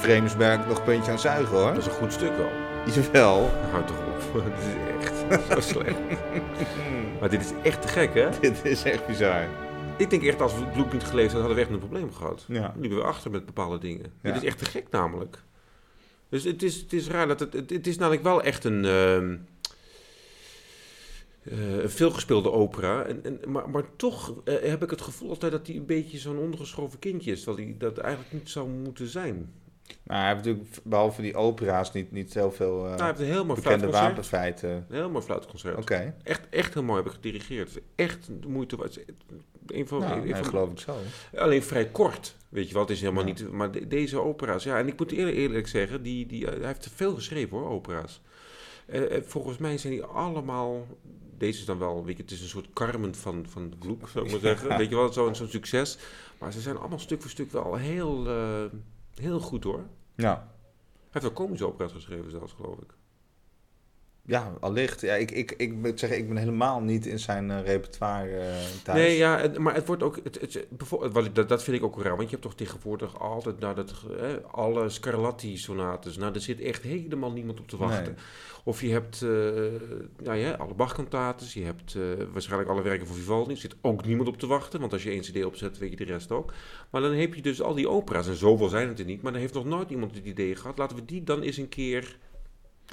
[0.09, 1.75] Vreemsberg nog een puntje aan zuigen hoor.
[1.75, 2.51] Dat is een goed stuk wel.
[2.95, 3.51] Jawel.
[3.73, 4.45] Houd toch op.
[4.45, 5.99] Dit is echt zo slecht.
[7.21, 8.29] Maar dit is echt te gek, hè?
[8.41, 9.47] Dit is echt bizar.
[9.99, 12.45] Ik denk echt, als we niet gelezen hadden, hadden we echt een probleem gehad.
[12.49, 12.61] Ja.
[12.69, 14.13] Dan liepen we achter met bepaalde dingen.
[14.23, 14.33] Ja.
[14.33, 15.43] Dit is echt te gek namelijk.
[16.29, 17.53] Dus het is, het is raar dat het...
[17.53, 18.85] Het, het is namelijk wel echt een...
[18.85, 19.15] eh,
[21.83, 23.05] een veelgespeelde opera.
[23.05, 26.19] En, en, maar, maar toch eh, heb ik het gevoel altijd dat hij een beetje
[26.19, 27.43] zo'n ondergeschoven kindje is.
[27.43, 29.53] Terwijl hij dat eigenlijk niet zou moeten zijn.
[30.05, 33.27] Nou, hij heeft natuurlijk behalve die opera's niet, niet zoveel eh, Nou, hij heeft een
[33.27, 34.71] heel mooi bekende wapenfeiten.
[34.71, 35.77] Een heel mooi fluitconcert.
[35.77, 36.15] Oké.
[36.23, 37.69] Echt, echt heel mooi heb ik gedirigeerd.
[37.69, 39.05] Het is echt de moeite waard.
[39.67, 40.97] Een van, Nou, een van- geloof ik zo.
[41.37, 42.83] Alleen vrij kort, weet je wel.
[42.83, 43.29] Het is helemaal Ja.
[43.29, 43.53] niet...
[43.53, 44.79] Maar de- deze opera's, ja.
[44.79, 48.21] En ik moet eerlijk, eerlijk zeggen, die, die, hij heeft te veel geschreven hoor, opera's.
[48.87, 50.87] Eh, eh, volgens mij zijn die allemaal...
[51.39, 54.09] Deze is dan wel, weet je, het is een soort Carmen van, van de vloek,
[54.09, 54.69] zou ik maar zeggen.
[54.79, 55.99] Weet je wel, zo'n zo'n succes.
[56.39, 58.65] Maar ze zijn allemaal stuk voor stuk wel heel, eh,
[59.19, 59.87] heel goed hoor.
[60.15, 60.35] Ja.
[60.35, 62.95] Hij heeft wel komische opera's geschreven zelfs, geloof ik.
[64.29, 65.01] Ja, allicht.
[65.01, 68.47] Ja, ik, ik, ik moet zeggen, ik ben helemaal niet in zijn eh, repertoire eh,
[68.83, 68.99] thuis.
[68.99, 70.19] Nee, ja, het- maar het wordt ook.
[70.23, 72.17] Het, het, bijvoorbeeld, wat ik, dat, dat vind ik ook raar.
[72.17, 73.59] Want je hebt toch tegenwoordig altijd.
[73.59, 76.17] Nou, dat, hè, alle Scarlatti-sonates.
[76.17, 78.05] Nou, daar zit echt helemaal niemand op te wachten.
[78.13, 78.23] Nee.
[78.65, 79.23] Of je hebt.
[79.23, 79.29] eh
[80.23, 81.55] nou ja, alle Bach-kantates.
[81.55, 81.97] Je hebt
[82.33, 83.51] waarschijnlijk alle werken van Vivaldi.
[83.53, 84.81] Er zit ook niemand op te wachten.
[84.81, 86.53] Want als je één CD opzet, weet je de rest ook.
[86.91, 88.29] Maar dan heb je dus al die opera's.
[88.29, 89.23] En zoveel zijn het er niet.
[89.23, 90.79] Maar dan heeft nog nooit iemand het idee gehad.
[90.79, 92.19] Laten we die dan eens een keer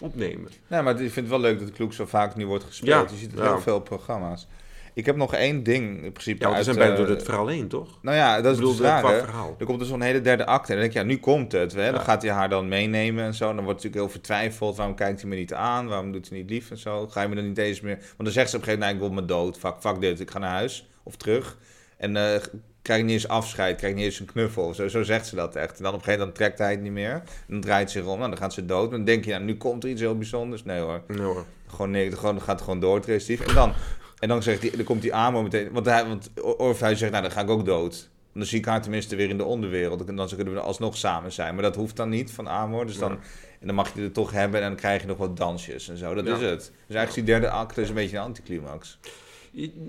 [0.01, 0.51] opnemen.
[0.67, 3.09] Nee, maar ik vind het wel leuk dat de Kloek zo vaak nu wordt gespeeld.
[3.09, 3.45] Ja, je ziet het ja.
[3.51, 4.47] heel veel programma's.
[4.93, 6.65] Ik heb nog één ding in principe Ja, we uit...
[6.65, 7.99] zijn bijna eh, door het verhaal heen, toch?
[8.01, 8.99] Nou ja, dat is bedoel, dus hè?
[8.99, 9.55] verhaal.
[9.59, 10.67] Er komt dus zo'n hele derde acte.
[10.67, 11.73] En dan denk je, ja, nu komt het.
[11.73, 11.85] Hè?
[11.85, 11.99] Dan Ja.
[11.99, 13.45] gaat hij haar dan meenemen en zo.
[13.45, 14.75] Dan wordt natuurlijk heel vertwijfeld.
[14.77, 15.87] Waarom kijkt hij me niet aan?
[15.87, 17.07] Waarom doet hij niet lief en zo?
[17.07, 17.95] Ga je me dan niet eens meer...
[17.97, 19.57] Want dan zegt ze op een gegeven moment, nou, ik wil me dood.
[19.57, 20.89] Fuck, fuck dit, ik ga naar huis.
[21.03, 21.57] Of terug.
[21.97, 22.41] En eh,
[22.86, 24.73] krijg niet eens afscheid, krijg niet eens een knuffel.
[24.73, 25.77] Zo, zo zegt ze dat echt.
[25.77, 27.11] En dan op een gegeven moment trekt hij het niet meer.
[27.11, 28.89] En dan draait ze zich om, nou, dan gaat ze dood.
[28.89, 30.63] En dan denk je, nou, nu komt er iets heel bijzonders.
[30.63, 31.01] Nee hoor.
[31.07, 31.45] Nee hoor.
[31.67, 33.29] Gewoon nee, gewoon, dan gaat het gewoon door, het.
[33.47, 33.73] En dan,
[34.19, 35.71] en dan, zegt hij, dan komt die Amo meteen.
[35.71, 38.09] Want, hij, want Orpheus zegt, nou dan ga ik ook dood.
[38.33, 40.07] Dan zie ik haar tenminste weer in de onderwereld.
[40.07, 41.53] En dan kunnen we alsnog samen zijn.
[41.53, 42.86] Maar dat hoeft dan niet van Amor.
[42.86, 43.17] Dus dan, Ja.
[43.59, 45.97] en dan mag je er toch hebben en dan krijg je nog wat dansjes en
[45.97, 46.13] zo.
[46.13, 46.36] Dat Ja.
[46.36, 46.59] is het.
[46.59, 48.99] Dus eigenlijk is die derde acte is een beetje een anticlimax.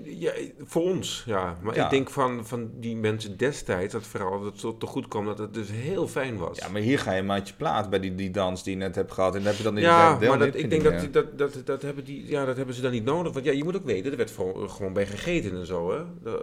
[0.03, 0.31] Ja,
[0.63, 1.57] voor ons, ja.
[1.61, 1.83] Maar Ja.
[1.83, 5.37] ik denk van, van die mensen destijds, dat verhaal, dat het toch goed kwam, dat
[5.37, 6.57] het dus heel fijn was.
[6.57, 9.11] Ja, maar hier ga je maatje plaat bij die, die dans die je net hebt
[9.11, 9.35] gehad.
[9.35, 11.37] En dan heb je dan in Ja, deel maar dat, niet, ik denk dat, dat,
[11.37, 13.33] dat, dat, hebben die, ja, dat hebben ze dan niet nodig.
[13.33, 15.91] Want ja, je moet ook weten, er werd gewoon, gewoon bij gegeten en zo.
[15.91, 15.97] Hè?
[16.31, 16.41] Er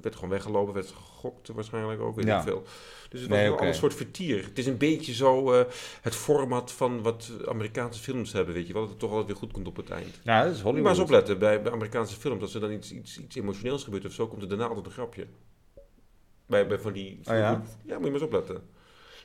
[0.00, 2.42] werd gewoon weggelopen, werd gegokt waarschijnlijk ook, weet Ja.
[2.42, 2.62] veel.
[3.16, 4.44] Dus het was Nee, een soort vertier.
[4.44, 5.64] Het is een beetje zo eh,
[6.00, 8.82] het format van wat Amerikaanse films hebben, weet je wel.
[8.82, 10.20] Dat het toch altijd weer goed komt op het eind.
[10.24, 10.82] Ja, dat is Moet Hollywood.
[10.82, 12.42] maar eens opletten bij, bij Amerikaanse films.
[12.42, 14.92] Als er dan iets, iets, iets emotioneels gebeurt of zo, komt er daarna altijd een
[14.92, 15.26] grapje.
[16.46, 17.18] Bij, bij van die...
[17.18, 17.32] Oh ja?
[17.40, 18.62] Ja, moet je maar eens opletten.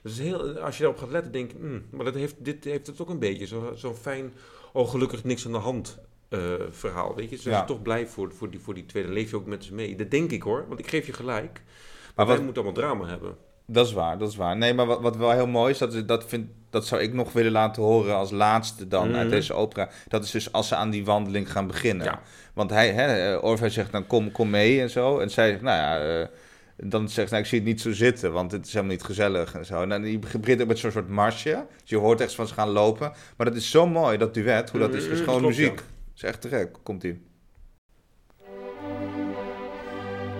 [0.03, 1.57] Dus heel, als je daarop gaat letten, denk ik...
[1.59, 3.47] hmm, maar dat heeft, dit heeft het ook een beetje.
[3.47, 4.33] Zo- Zo'n fijn,
[4.73, 7.15] oh gelukkig niks aan de hand eh, verhaal.
[7.15, 7.65] Weet je, ze Ja.
[7.65, 9.09] toch blij voor, voor, die, voor die tweede.
[9.11, 9.95] Leef je ook met ze mee.
[9.95, 11.51] Dat denk ik hoor, want ik geef je gelijk.
[11.53, 13.37] Maar Maar wij wat, moeten allemaal drama hebben.
[13.65, 14.57] Dat is waar, dat is waar.
[14.57, 17.13] Nee, maar wat, wat wel heel mooi is, dat, is- dat, vind, dat zou ik
[17.13, 19.17] nog willen laten horen als laatste dan Mhm.
[19.17, 19.89] uit deze opera.
[20.07, 22.05] Dat is dus als ze aan die wandeling gaan beginnen.
[22.05, 22.21] Ja.
[22.53, 25.19] Want hij, hè, Orpheus zegt dan kom, kom mee en zo.
[25.19, 26.27] En zij zegt, nou ja, eh,
[26.75, 29.53] dan zegt nou, ik zie het niet zo zitten, want het is helemaal niet gezellig
[29.55, 29.81] en zo.
[29.81, 31.65] En dan die begint ook met zo'n soort marsje.
[31.81, 33.11] Dus je hoort echt van ze gaan lopen.
[33.37, 35.03] Maar dat is zo mooi, dat duet, hoe dat is.
[35.03, 35.75] Het is Mhm, gewoon klopt, muziek.
[35.75, 35.81] ja.
[35.81, 36.69] Het is echt te gek.
[36.83, 37.21] Komt-ie.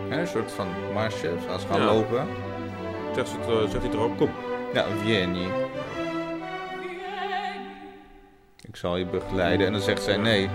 [0.10, 1.86] Een soort van marsje, als ze gaan Ja.
[1.94, 2.28] lopen.
[3.16, 4.30] Zegt, ze het, eh, zegt hij erop, kom.
[4.74, 5.48] Ja, Vieni.
[8.68, 9.66] Ik zal je begeleiden.
[9.66, 10.50] En dan zegt zij, nee,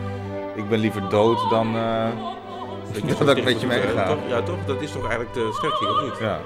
[0.54, 1.66] ik ben liever dood dan...
[1.72, 4.16] je, Dat ik met je meega.
[4.28, 4.64] Ja, toch?
[4.66, 6.18] Dat is toch eigenlijk de strekking, of niet?
[6.18, 6.40] Ja.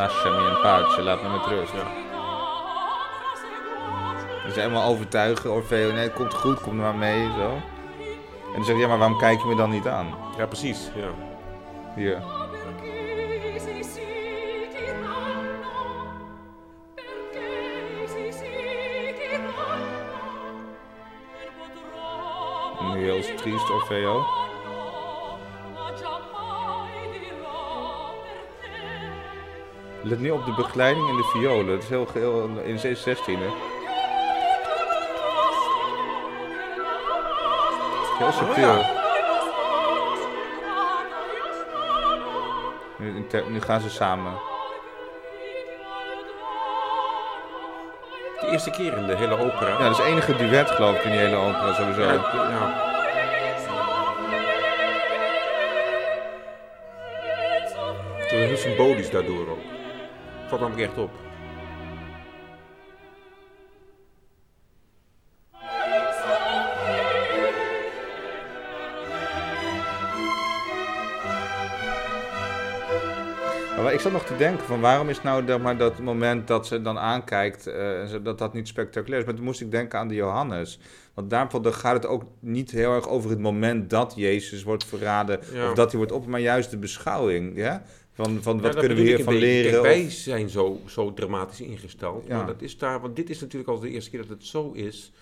[0.00, 1.72] Lasciami in pace, laat me met rust.
[1.72, 1.86] Ja.
[4.46, 7.50] Ze zijn helemaal overtuigen, Orfeo, nee, het komt goed, kom er maar mee, zo.
[8.46, 10.14] En dan zeg je, ja, maar waarom kijk je me dan niet aan?
[10.36, 10.90] Ja, precies.
[10.94, 11.08] Ja.
[11.94, 12.22] Hier.
[22.92, 24.24] Nu heel triest, Orfeo.
[30.02, 31.66] Let niet op de begeleiding in de violen.
[31.66, 33.50] Dat is heel, heel in C16, hè.
[38.18, 38.70] Heel subtiel.
[38.70, 38.98] Oh, ja.
[42.96, 44.32] Nu, nu gaan ze samen.
[48.40, 49.68] De eerste keer in de hele opera.
[49.68, 52.02] Ja, dat is het enige duet, geloof ik, in die hele opera sowieso.
[52.02, 52.88] Ja, ja.
[58.18, 59.79] Het is heel symbolisch daardoor ook.
[60.50, 61.10] Valt namelijk echt op.
[73.82, 76.66] Maar ik zat nog te denken van waarom is nou zeg maar, dat moment dat
[76.66, 79.26] ze dan aankijkt, eh, dat dat niet spectaculair is.
[79.26, 80.78] Maar toen moest ik denken aan de Johannes.
[81.14, 84.84] Want daarvoor dan gaat het ook niet heel erg over het moment dat Jezus wordt
[84.84, 85.40] verraden.
[85.52, 85.68] Ja.
[85.68, 87.56] Of dat hij wordt op, maar juist de beschouwing.
[87.56, 87.82] Ja?
[88.12, 89.70] Van, van wat kunnen we hiervan leren?
[89.70, 92.26] Kijk, wij zijn zo, zo dramatisch ingesteld.
[92.26, 92.36] Ja.
[92.36, 94.72] Maar dat is daar, want dit is natuurlijk al de eerste keer dat het zo
[94.72, 95.12] is.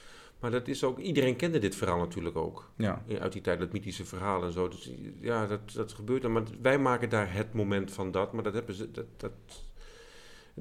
[0.41, 2.71] Maar dat is ook, iedereen kende dit verhaal natuurlijk ook.
[2.77, 3.05] ja.
[3.07, 4.69] Ja, Uit die tijd, dat mythische verhaal en zo.
[4.69, 6.33] Dus ja, dat, dat gebeurt dan.
[6.33, 8.33] Maar wij maken daar het moment van dat.
[8.33, 8.91] Maar dat hebben ze.
[8.91, 9.33] Dat, dat,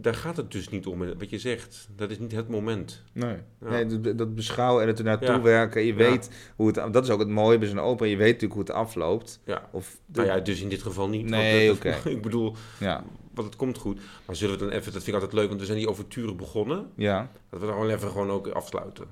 [0.01, 1.87] daar gaat het dus niet om, wat je zegt.
[1.95, 3.03] Dat is niet het moment.
[3.13, 3.69] Nee, Ja.
[3.69, 5.41] nee dat, beschouwen en het er naartoe Ja.
[5.41, 5.81] werken.
[5.81, 5.95] Je Ja.
[5.95, 6.93] weet hoe het...
[6.93, 8.09] Dat is ook het mooie bij zo'n opera.
[8.09, 9.39] Je weet natuurlijk hoe het afloopt.
[9.45, 9.69] Ja.
[9.71, 11.25] Of, Nou ja, dus in dit geval niet.
[11.25, 11.89] Nee, oké.
[12.09, 13.03] ik bedoel, ja.
[13.33, 13.99] want het komt goed.
[14.25, 16.37] Maar zullen we dan even, dat vind ik altijd leuk, want we zijn die overturen
[16.37, 16.89] begonnen.
[16.95, 17.29] Ja.
[17.49, 19.05] Dat we dan gewoon even gewoon ook afsluiten.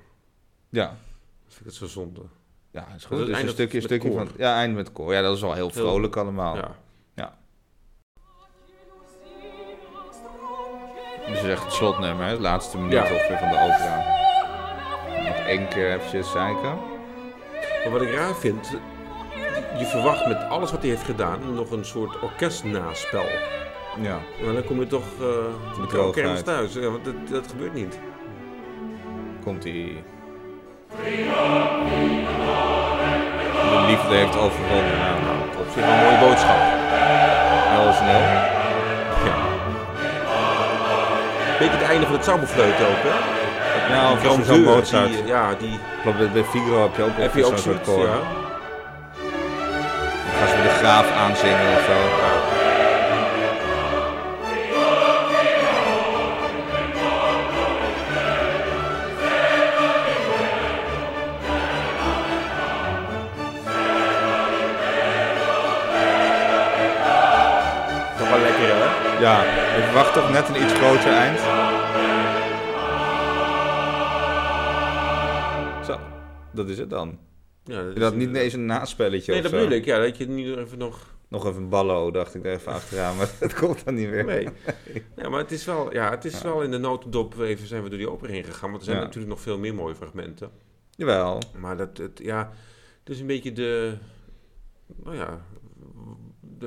[0.69, 0.85] Ja.
[0.87, 2.21] Dat vind ik het zo zonde.
[2.71, 3.25] Ja, is goed.
[3.25, 4.17] Dus een stukje, stukje koor.
[4.17, 4.27] van...
[4.37, 5.13] Ja, eind met koor.
[5.13, 6.55] Ja, dat is wel heel Heel- vrolijk allemaal.
[6.55, 6.75] Ja.
[11.27, 12.31] Dus echt het slotnummer, hè?
[12.31, 13.01] Het laatste minuut Ja.
[13.01, 14.05] ongeveer van de opera.
[15.25, 16.77] Nog één keer eventjes zeiken.
[17.83, 18.71] Maar wat ik raar vind,
[19.77, 23.25] je verwacht met alles wat hij heeft gedaan nog een soort orkestnaspel.
[24.01, 24.17] Ja.
[24.43, 25.27] Maar dan kom je toch uh,
[25.79, 26.73] met de kermis thuis.
[26.73, 27.99] Ja, want dat, dat gebeurt niet.
[29.43, 30.03] Komt-ie.
[33.71, 34.97] De liefde heeft overwonnen.
[34.99, 36.57] Nou, Op zich een mooie boodschap.
[37.75, 38.54] heel snel.
[41.59, 43.15] Beetje het einde van het Zauberfleut ook, hè?
[43.95, 45.07] Ja, of zo'n Mozart.
[45.07, 48.05] die, ja, die geloof bij- Figaro heb je ook, heb je ook zo'n soort koor.
[48.05, 48.19] ja.
[50.25, 51.97] Dan gaan ze de graaf aanzingen of zo.
[68.87, 69.19] Hè?
[69.21, 69.43] Ja,
[69.77, 71.39] ik verwacht toch net een iets groter eind.
[75.85, 75.99] Zo,
[76.53, 77.17] dat is het dan.
[77.63, 79.85] Ja, dat had niet een- eens een naspelletje Nee, of dat bedoel ik.
[79.85, 81.13] Ja, dat je nu even nog...
[81.27, 84.25] Nog even ballo, dacht ik er even achteraan, maar dat komt dan niet meer.
[84.25, 84.47] Nee.
[85.15, 87.89] Ja, maar het is wel, ja, het is wel in de notendop even zijn we
[87.89, 88.69] door die opera heen gegaan.
[88.69, 89.03] Want er zijn Ja.
[89.03, 90.49] natuurlijk nog veel meer mooie fragmenten.
[90.91, 91.41] Jawel.
[91.57, 92.51] Maar dat, het, ja,
[93.03, 93.93] het is een beetje de,
[95.03, 95.41] nou ja,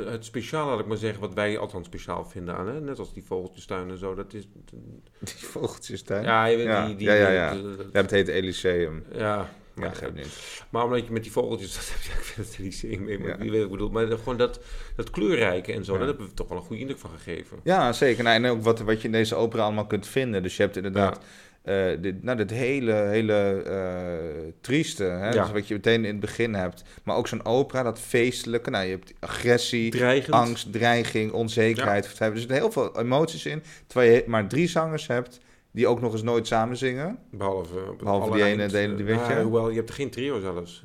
[0.06, 2.80] het speciaal, laat ik maar zeggen, wat wij althans speciaal vinden aan, hè?
[2.80, 4.14] net als die vogeltjestuin en zo.
[4.14, 4.48] Dat is,
[5.18, 6.22] Die vogeltjes daar.
[6.22, 7.52] ja, je weet Ja, die, die, ja, ja, ja.
[7.92, 9.04] Ja, het heet Elyseum.
[9.12, 10.62] ja, Ja, maar, niet.
[10.70, 13.28] maar omdat je met die vogeltjes, dat heb je ik vind het lyceum mee, maar
[13.28, 13.38] Ja.
[13.38, 13.90] wie weet ik bedoel.
[13.90, 14.60] Maar gewoon dat,
[14.96, 15.98] dat kleurrijke en zo, Ja.
[15.98, 17.58] daar hebben we toch wel een goede indruk van gegeven.
[17.62, 18.24] Ja, zeker.
[18.24, 20.42] Nou, en ook wat, wat je in deze opera allemaal kunt vinden.
[20.42, 21.20] Dus je hebt inderdaad
[21.62, 25.04] eh, dit, nou, dit hele, hele eh, trieste.
[25.04, 25.30] Hè?
[25.30, 25.42] Ja.
[25.42, 26.82] Dus wat je meteen in het begin hebt.
[27.04, 28.70] Maar ook zo'n opera, dat feestelijke.
[28.70, 30.34] Nou, je hebt agressie, Dreigend.
[30.34, 32.18] angst, dreiging, onzekerheid.
[32.20, 33.62] Er zitten heel veel emoties in.
[33.86, 35.40] Terwijl je maar drie zangers hebt
[35.70, 37.18] die ook nog eens nooit samen zingen.
[37.30, 39.42] Behalve, op het Behalve die ene- de ene die weet eh, je.
[39.42, 40.84] hoewel, je hebt er geen trio zelfs.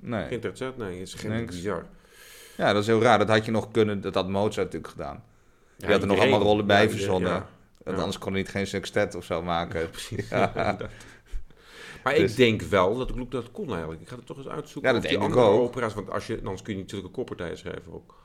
[0.00, 0.26] Nee.
[0.26, 1.86] Geen tercet, nee, het is geen bizar.
[2.56, 3.18] Ja, dat is heel raar.
[3.18, 5.22] Dat had je nog kunnen, dat had Mozart natuurlijk gedaan.
[5.76, 7.44] Ja, Die had er nog allemaal rollen bij Ja, verzonnen.
[7.84, 8.02] Want Ja.
[8.02, 9.90] anders kon hij niet geen sextet of zo maken.
[9.90, 10.28] Precies.
[10.28, 10.76] Ja.
[12.04, 14.00] Maar Dus- ik denk wel dat ik dat kon eigenlijk.
[14.00, 14.90] Ik ga het toch eens uitzoeken.
[14.90, 15.60] Ja, dat denk ik andere ook.
[15.60, 18.18] opera's, want als je, anders kun je natuurlijk een koppartij schrijven ook.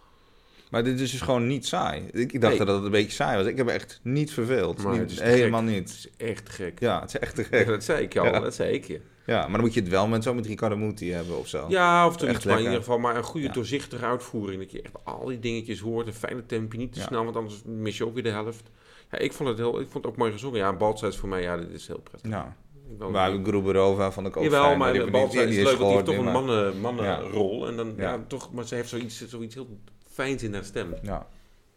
[0.70, 2.06] Maar dit is dus gewoon niet saai.
[2.12, 2.66] Ik, dacht Nee.
[2.66, 3.46] dat het een beetje saai was.
[3.48, 4.84] Ik heb echt niet verveeld.
[4.84, 5.70] Maar Niet- het is helemaal gek.
[5.70, 5.80] niet.
[5.80, 6.80] Het is echt gek.
[6.80, 7.68] Ja, het is echt te Ja, gek.
[7.68, 8.40] dat zei ik je al, Ja.
[8.40, 9.02] dat zei ik je.
[9.26, 11.66] Ja, maar dan moet je het wel met zo'n met Riccardo Muti hebben of zo.
[11.70, 13.54] Ja, of Echt zoiets, maar in ieder geval maar een goede Ja.
[13.54, 14.62] doorzichtige uitvoering.
[14.62, 17.62] Dat je echt al die dingetjes hoort, een fijne tempo, niet te snel, want anders
[17.66, 18.70] mis je ook weer de helft.
[19.12, 20.60] Ja, ik vond het, heel, ik vond het ook mooi gezongen.
[20.60, 22.32] Ja, een balzij is voor mij, ja, dit is heel prettig.
[22.32, 22.56] Ja.
[22.90, 24.78] Ik ben- Maar Gruberova vond ik ook Jawel, fijn.
[24.78, 27.68] maar niet- Balza is die leuk, want die heeft toch een maar- mannen, mannenrol.
[27.68, 28.04] En dan, ja.
[28.14, 28.24] Ja.
[28.28, 29.68] toch, maar ze heeft zoiets, zoiets heel
[30.12, 30.94] fijns in haar stem.
[31.02, 31.28] Ja,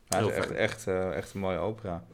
[0.09, 2.05] ja Heel is echt, echt, eh, echt een mooie opera.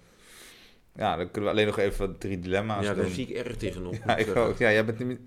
[0.96, 3.02] Ja, dan kunnen we alleen nog even wat drie dilemma's Ja, doen.
[3.02, 3.94] daar zie ik erg tegenop.
[4.06, 4.58] Ja, ik ook.
[4.58, 5.20] Ja, jij bent, niet,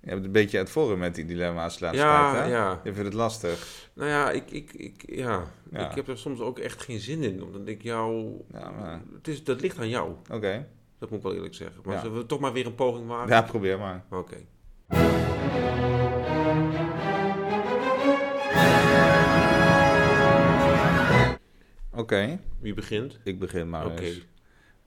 [0.00, 2.50] jij bent een beetje aan het met die dilemma's de laatste Ja, tijd, hè?
[2.50, 2.80] ja.
[2.84, 3.88] Je vindt het lastig.
[3.94, 5.44] Nou ja, ik, ik, ik, ja.
[5.70, 5.88] Ja.
[5.90, 7.42] ik heb er soms ook echt geen zin in.
[7.42, 8.32] Omdat ik jou...
[8.52, 9.00] Ja, maar...
[9.14, 10.12] Het is, dat ligt aan jou.
[10.32, 10.66] Oké.
[10.98, 11.80] Dat moet ik wel eerlijk zeggen.
[11.84, 12.00] Maar Ja.
[12.00, 13.28] zullen we toch maar weer een poging wagen?
[13.28, 14.04] Ja, probeer maar.
[14.10, 14.36] Oké.
[21.94, 23.18] Oké, Wie begint?
[23.24, 24.10] ik begin maar Oké.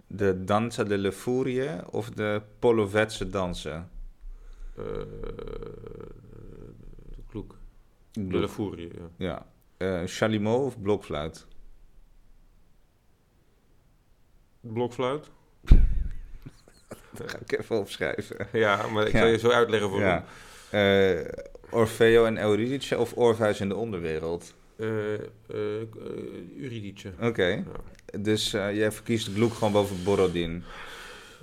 [0.07, 3.89] De Danza delle Furie of de Polovetse dansen?
[4.75, 4.83] Eh,
[7.15, 7.55] de kloek.
[8.11, 9.09] De bedoel- La Furie, ja.
[9.17, 9.45] Ja.
[9.77, 11.47] Eh, Chalumeau of blokfluit?
[14.61, 15.29] Blokfluit?
[17.17, 18.47] Dat ga ik even opschrijven.
[18.53, 19.19] Ja, maar ik Ja.
[19.19, 20.25] zal je zo uitleggen voor Ja.
[20.69, 21.25] Eh,
[21.71, 24.53] Orfeo en Eurydice of Orpheus in de onderwereld?
[24.75, 25.19] Eh, eh,
[26.57, 27.13] Eurydice.
[27.21, 27.63] Oké.
[28.19, 30.63] Dus jij verkiest Gluck gewoon boven Borodin.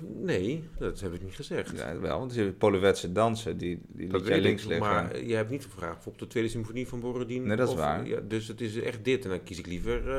[0.01, 1.71] Nee, dat heb ik niet gezegd.
[1.77, 4.87] Ja, wel, want je hebt Polovetse dansen, die, die dat liet jij links ik, liggen.
[4.87, 7.43] maar je hebt niet gevraagd bijvoorbeeld de tweede symfonie van Borodin.
[7.47, 8.07] Nee, dat is of- waar.
[8.07, 10.09] Ja, dus het is echt dit en dan kies ik liever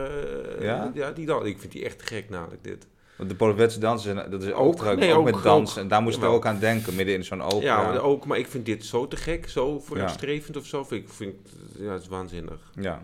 [0.58, 0.64] eh,
[0.94, 1.10] Ja?
[1.14, 1.46] die dan.
[1.46, 2.86] Ik vind die echt gek namelijk dit.
[3.16, 5.70] Want de Polovetse dansen, dat is ook, trouwens Nee, ook, ook- met dans.
[5.72, 5.76] ook.
[5.82, 6.32] En daar moest Jawel.
[6.32, 7.92] ook aan denken, midden in zo'n opera.
[7.92, 10.84] Ja, ook, maar ik vind dit zo te gek, zo vooruitstrevend of zo.
[10.84, 11.34] Vind ik vind,
[11.78, 12.70] ja, het is waanzinnig.
[12.80, 13.02] Ja.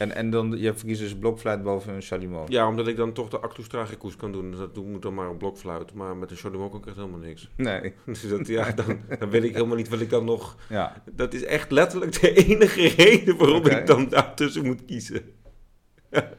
[0.00, 2.44] En, en dan, je verkiest dus blokfluit boven een chalumeau.
[2.52, 4.50] Ja, omdat ik dan toch de actus tragicus kan doen.
[4.50, 5.94] Dat doe- moet dan maar een blokfluit.
[5.94, 7.50] Maar met een chalumeau kan ik echt helemaal niks.
[7.56, 10.56] Nee, Dus dat, ja, dan, dan weet ik helemaal niet wat ik dan nog...
[10.68, 11.02] ja.
[11.12, 15.22] Dat is echt letterlijk de enige reden waarom ik dan daartussen moet kiezen.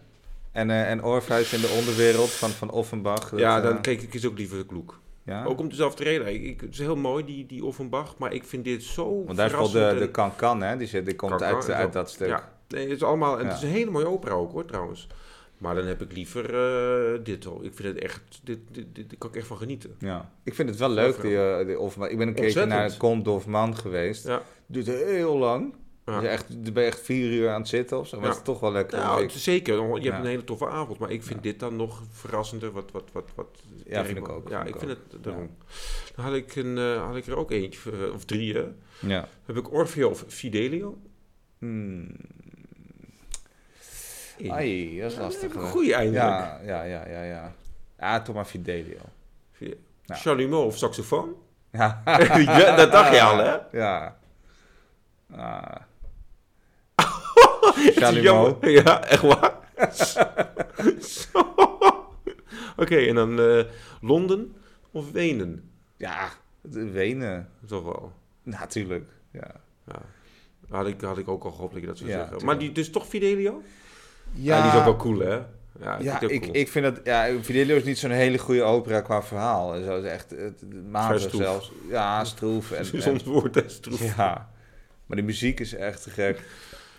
[0.51, 3.29] En, eh en Orpheus in de onderwereld van, van Offenbach.
[3.29, 4.99] dat, ja, eh, dan kijk ik eens ook liever de kloek.
[5.25, 5.43] ja?
[5.45, 6.33] Ook om dezelfde reden.
[6.33, 8.17] Ik, ik- het is heel mooi, die, die Offenbach.
[8.17, 10.77] Maar ik vind dit zo Want daar is wel de, de Can-Can, hè?
[10.77, 12.27] Die, zit, die komt uit, uit dat stuk.
[12.27, 13.37] Ja, nee, het is allemaal...
[13.39, 13.49] En Ja.
[13.49, 15.07] het is een hele mooie opera ook, hoor, trouwens.
[15.57, 17.63] Maar dan heb ik liever eh, dit al.
[17.63, 18.39] Ik vind het echt...
[18.43, 19.95] Dit, dit, dit, kan ik echt van genieten.
[19.99, 20.31] Ja.
[20.43, 21.75] Ik vind het wel leuk, die, eh, die.
[22.09, 22.69] Ik ben een keertje Ontzettend.
[22.69, 24.27] naar Comte d'Hoffmann geweest.
[24.27, 24.41] Ja.
[24.65, 25.73] Duurt heel lang.
[26.05, 26.19] Ja.
[26.19, 28.15] Dus echt, dan ben je echt vier uur aan het zitten of zo.
[28.15, 28.31] Maar Ja.
[28.31, 28.97] het is toch wel lekker.
[28.97, 29.75] Nou, het zeker.
[29.75, 30.19] Je hebt Ja.
[30.19, 30.99] een hele toffe avond.
[30.99, 32.71] Maar ik vind dit dan nog verrassender.
[32.71, 33.47] Wat, wat, wat, wat
[33.85, 35.49] Ja, vind ik ook, Ja, vind ik vind het daarom.
[36.15, 38.53] Dan had ik, een, eh, had ik er ook eentje, of drie.
[38.53, 38.65] Hè.
[38.99, 39.27] ja.
[39.45, 40.97] Heb ik Orfeo of Fidelio.
[41.59, 42.07] Hmm.
[44.49, 45.53] Ai, dat is Ja, lastig.
[45.55, 46.23] een goeie eindelijk.
[46.23, 47.53] Ja, ja, ja, ja,
[47.97, 48.21] ja.
[48.21, 48.97] Toch maar Fidelio.
[49.51, 50.15] Fide- Ja.
[50.15, 51.35] Chalumeau of saxofoon?
[51.71, 52.01] Ja.
[52.05, 53.57] Ja, dat dacht je al, hè?
[53.71, 54.17] Ja.
[55.35, 55.75] Ah.
[57.95, 58.21] Chalumeau.
[58.49, 58.69] jammer.
[58.69, 59.53] Ja, echt waar?
[62.77, 63.63] Oké, en dan eh,
[64.01, 64.55] Londen
[64.91, 65.71] of Wenen?
[65.97, 66.29] Ja,
[66.71, 67.49] Wenen.
[67.67, 68.11] Toch wel.
[68.43, 69.09] Natuurlijk.
[69.31, 69.51] Ja.
[69.87, 70.01] Ja.
[70.69, 72.37] Had ik, had ik ook al gehoopt dat je dat zou Ja, zeggen.
[72.37, 72.51] tuurlijk.
[72.59, 73.61] Maar die, dus toch Fidelio?
[74.33, 75.39] Ja, die is ook wel cool, hè?
[75.79, 76.99] Ja, Ja, vind ik, ik vind dat...
[77.03, 79.73] Ja, Fidelio is niet zo'n hele goede opera qua verhaal.
[79.75, 81.41] En zo is echt het, het, matig stroef.
[81.41, 81.71] zelfs.
[81.89, 82.71] Ja, stroef.
[82.71, 84.15] En, Soms woord is troef.
[84.15, 84.49] ja.
[85.05, 86.37] Maar die muziek is echt te gek.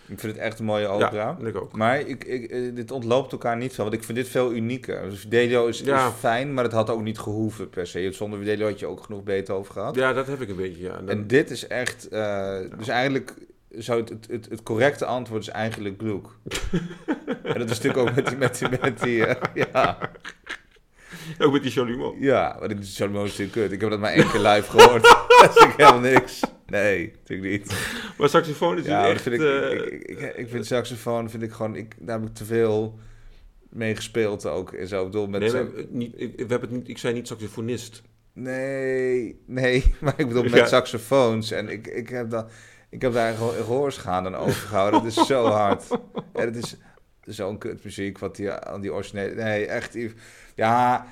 [0.07, 1.37] Ik vind het echt een mooie opera.
[1.41, 1.75] Ja, ik ook.
[1.77, 5.09] Maar ik, ik, eh, dit ontloopt elkaar niet veel, want ik vind dit veel unieker.
[5.09, 6.07] Dus Fidelio is, Ja.
[6.07, 8.11] is fijn, maar het had ook niet gehoeven per se.
[8.11, 9.95] Zonder Fidelio had je ook genoeg beter over gehad.
[9.95, 10.97] Ja, dat heb ik een beetje, ja.
[10.97, 12.07] En dan- En dit is echt...
[12.07, 13.33] eh, Dus eigenlijk
[13.77, 16.25] zou het, het, het, het correcte antwoord is eigenlijk Gluck.
[17.43, 18.37] en dat is natuurlijk ook met die...
[18.37, 19.97] Met die, met die eh, ja,
[21.39, 22.21] Ook met die Chalumeau.
[22.21, 23.71] ja, maar is zo mooi stuk kut.
[23.71, 25.03] Ik heb dat maar één keer live gehoord.
[25.39, 26.39] dat is natuurlijk helemaal niks.
[26.65, 27.75] Nee, natuurlijk niet.
[28.17, 29.21] Maar saxofoon is Ja, echt...
[29.21, 32.27] vind ik, eh, ik, ik, ik, ik vind saxofoon, vind ik gewoon, ik, daar heb
[32.29, 32.99] ik te veel
[33.69, 34.71] mee gespeeld ook.
[34.73, 37.13] En zo, ik bedoel, met nee, maar, niet, ik, we hebben het niet, ik zei
[37.13, 38.01] niet saxofonist.
[38.33, 40.65] nee, nee, maar ik bedoel met Ja.
[40.65, 41.51] saxofoons.
[41.51, 42.47] En ik, ik, heb dan,
[42.93, 45.03] ik heb daar geho- gehoorschade aan overgehouden.
[45.03, 45.87] Dat is zo hard.
[46.33, 46.75] En het is
[47.25, 49.33] zo'n kutmuziek, wat die aan die originele...
[49.43, 49.97] Nee, echt,
[50.55, 51.07] ja...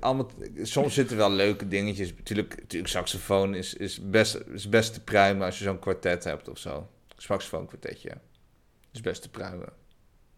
[0.00, 0.30] Allemaal,
[0.62, 2.14] soms zitten wel leuke dingetjes.
[2.16, 6.48] Natuurlijk, natuurlijk saxofoon is, is, best, is best te pruimen als je zo'n kwartet hebt
[6.48, 6.88] of zo.
[7.16, 8.10] Saxofoon kwartetje.
[8.92, 9.68] Is best te pruimen.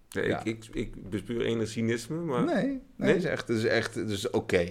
[0.09, 0.45] Ja.
[0.45, 3.09] ik, ik, ik bespuur enig cynisme, maar Nee, nee, Nee?
[3.09, 4.69] Het is echt, het is echt, het is oké.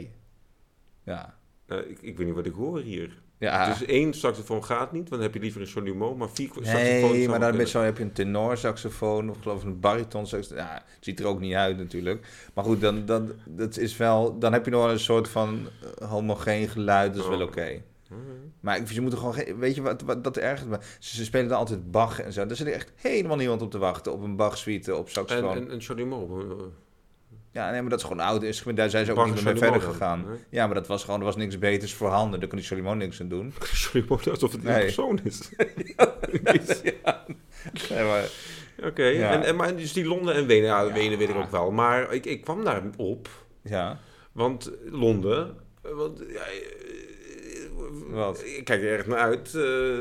[1.04, 1.38] Ja.
[1.66, 3.22] eh, ik, ik weet niet wat ik hoor hier.
[3.40, 3.68] Ja.
[3.70, 7.12] Dus één saxofoon gaat niet, want dan heb je liever een Chalumeau, maar vier saxofoons
[7.12, 10.58] nee, maar dan met zo heb je een tenorsaxofoon of geloof ik een baritonsaxofoon.
[10.64, 12.28] Ja, het ziet er ook niet uit natuurlijk.
[12.54, 15.68] Maar goed, dan, dan, dat is wel, dan heb je nog wel een soort van
[16.00, 17.14] eh, homogeen geluid.
[17.14, 17.48] Dat is wel Oh.
[17.48, 17.82] oké.
[18.60, 20.78] Maar ik, ze moeten gewoon, geen- weet je wat, wat dat ergert me?
[21.00, 22.46] Ze, ze spelen dan altijd Bach en zo.
[22.46, 24.14] Daar zit echt helemaal niemand op te wachten.
[24.14, 25.56] Op een Bach-suite, op En, saxofoon.
[25.56, 26.42] en, en Chalumeau.
[26.50, 26.56] eh,
[27.58, 28.78] ja, nee, maar dat is gewoon oude instrument.
[28.78, 30.24] Daar zijn ze ook niet meer mee verder gegaan.
[30.28, 30.38] nee?
[30.50, 32.40] Ja, maar dat was gewoon, er was niks beters voorhanden.
[32.40, 33.54] Daar kon die Chalumeau niks aan doen.
[33.60, 34.84] Chalumeau, alsof het een Nee.
[34.84, 35.50] persoon is.
[37.90, 38.30] Nee, maar,
[38.84, 39.32] Oké, Ja.
[39.32, 40.94] en, en, maar dus die Londen en Wenen, ja, Ja.
[40.94, 41.72] Wenen weet ik ook wel.
[41.72, 43.30] Maar ik, ik kwam daar op,
[43.62, 44.00] ja.
[44.32, 46.56] want Londen, want, ja, eh,
[48.08, 48.44] Wat?
[48.46, 49.56] ik kijk er erg naar uit.
[49.56, 49.98] eh,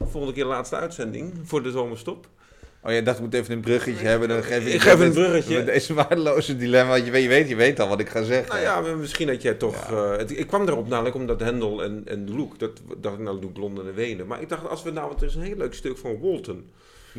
[0.00, 2.28] volgende keer de laatste uitzending voor de zomerstop.
[2.84, 4.28] Oh, dacht, ik moet even een bruggetje hebben.
[4.28, 5.56] Dan geef ik, Ik geef een bruggetje.
[5.56, 6.94] Met deze waardeloze dilemma.
[6.94, 8.48] Je weet, je weet, je weet al wat ik ga zeggen.
[8.64, 9.90] Nou ja, misschien dat jij toch...
[9.92, 13.20] eh, het- ik kwam erop namelijk omdat Hendel en, en de Loek, dat dacht ik
[13.22, 14.26] nou ik Londen en Wenen.
[14.26, 16.70] Maar ik dacht, als we nou, want er is een heel leuk stuk van Walton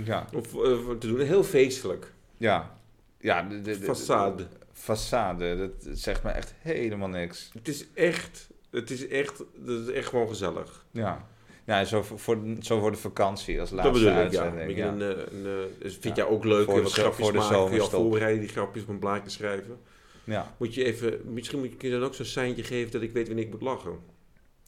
[0.04, 0.28] Ja.
[0.34, 2.12] of, eh, te doen, heel feestelijk.
[2.38, 2.78] Ja.
[3.20, 4.44] Ja, de, de, de- Façade.
[4.74, 7.50] Façade, dat zegt me echt helemaal niks.
[7.54, 10.86] Het is echt, het is echt, dat is echt gewoon gezellig.
[10.92, 11.26] Ja.
[11.66, 14.50] Ja, zo voor, zo voor de vakantie als Dat laatste bedoel ik, ja.
[14.52, 14.88] Beetje ja.
[14.88, 17.38] Een, eh, een, eh, dus vind jij ook leuk, Voor de wat grapjes voor de
[17.38, 19.78] maken, kun je al voorbereiden, die grapjes op een blaadje schrijven.
[20.24, 23.02] Ja, Moet je even, misschien moet je, kun je dan ook zo'n seintje geven dat
[23.02, 24.00] ik weet wanneer ik moet lachen.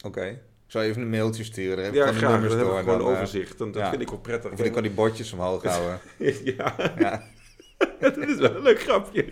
[0.06, 0.26] oké.
[0.66, 1.84] Ik zal even een mailtje sturen.
[1.84, 3.58] Heb ik Ja, graag, dan nummers heb ik door, gewoon een eh, overzicht.
[3.58, 3.90] Dan, dat ja.
[3.90, 4.52] vind ik wel prettig.
[4.52, 6.00] Of ik kan die bordjes omhoog houden.
[6.58, 7.24] ja, ja.
[8.00, 9.26] dat is wel een leuk grapje.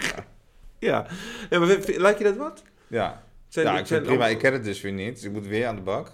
[0.79, 1.05] Ja.
[1.49, 2.63] ja maar lijkt je dat wat?
[2.87, 3.23] Ja.
[3.47, 4.25] Zijn, ja, ik vind zijn het prima.
[4.25, 5.15] al- Ik ken het dus weer niet.
[5.15, 6.11] Dus ik moet weer aan de bak.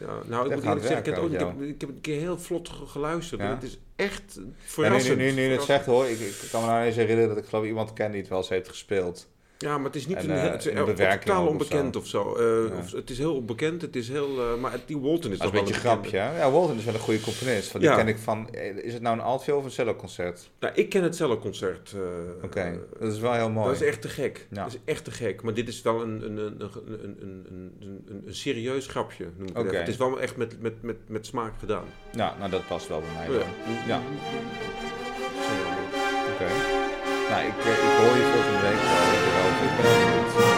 [0.00, 2.18] Ja, nou, ik moet eerlijk zeggen, ik ook, ik, heb, ik heb het een keer
[2.20, 3.40] heel vlot ge- geluisterd.
[3.40, 3.46] Ja.
[3.46, 5.16] En het is echt Ja, nu, verrassend.
[5.18, 5.66] nu, nu je het verrassend.
[5.66, 8.20] zegt hoor, ik, ik kan me nou eens herinneren dat ik geloof iemand ken die
[8.20, 9.28] het wel eens heeft gespeeld.
[9.62, 12.34] Ja, maar het is niet een, eh, het totaal onbekend of zo.
[12.34, 15.46] Eh, of, het is heel onbekend, het is heel, eh, maar die Walton is dat
[15.46, 16.16] toch een beetje grapje.
[16.16, 17.68] Ja, Walton is wel een goede componist.
[17.70, 18.48] Van, die ken ik van,
[18.82, 20.50] is het nou een altviool of een celloconcert?
[20.60, 21.92] Nou, ik ken het celloconcert.
[21.96, 23.66] Uh, Oké, dat is wel heel mooi.
[23.66, 24.46] Dat is echt te gek.
[24.50, 25.42] Dat is echt te gek.
[25.42, 27.46] Maar dit is wel een, een, een, een, een,
[27.80, 29.74] een, een serieus grapje, noem ik het.
[29.74, 31.84] Het is wel echt met, met, met, met smaak gedaan.
[32.16, 33.38] Ja, nou dat past wel bij mij.
[33.38, 33.44] Ja.
[33.86, 34.00] ja.
[36.32, 36.50] Oké.
[37.30, 39.11] Nou, ik, ik hoor je volgende week wel.
[39.62, 40.51] Thank you.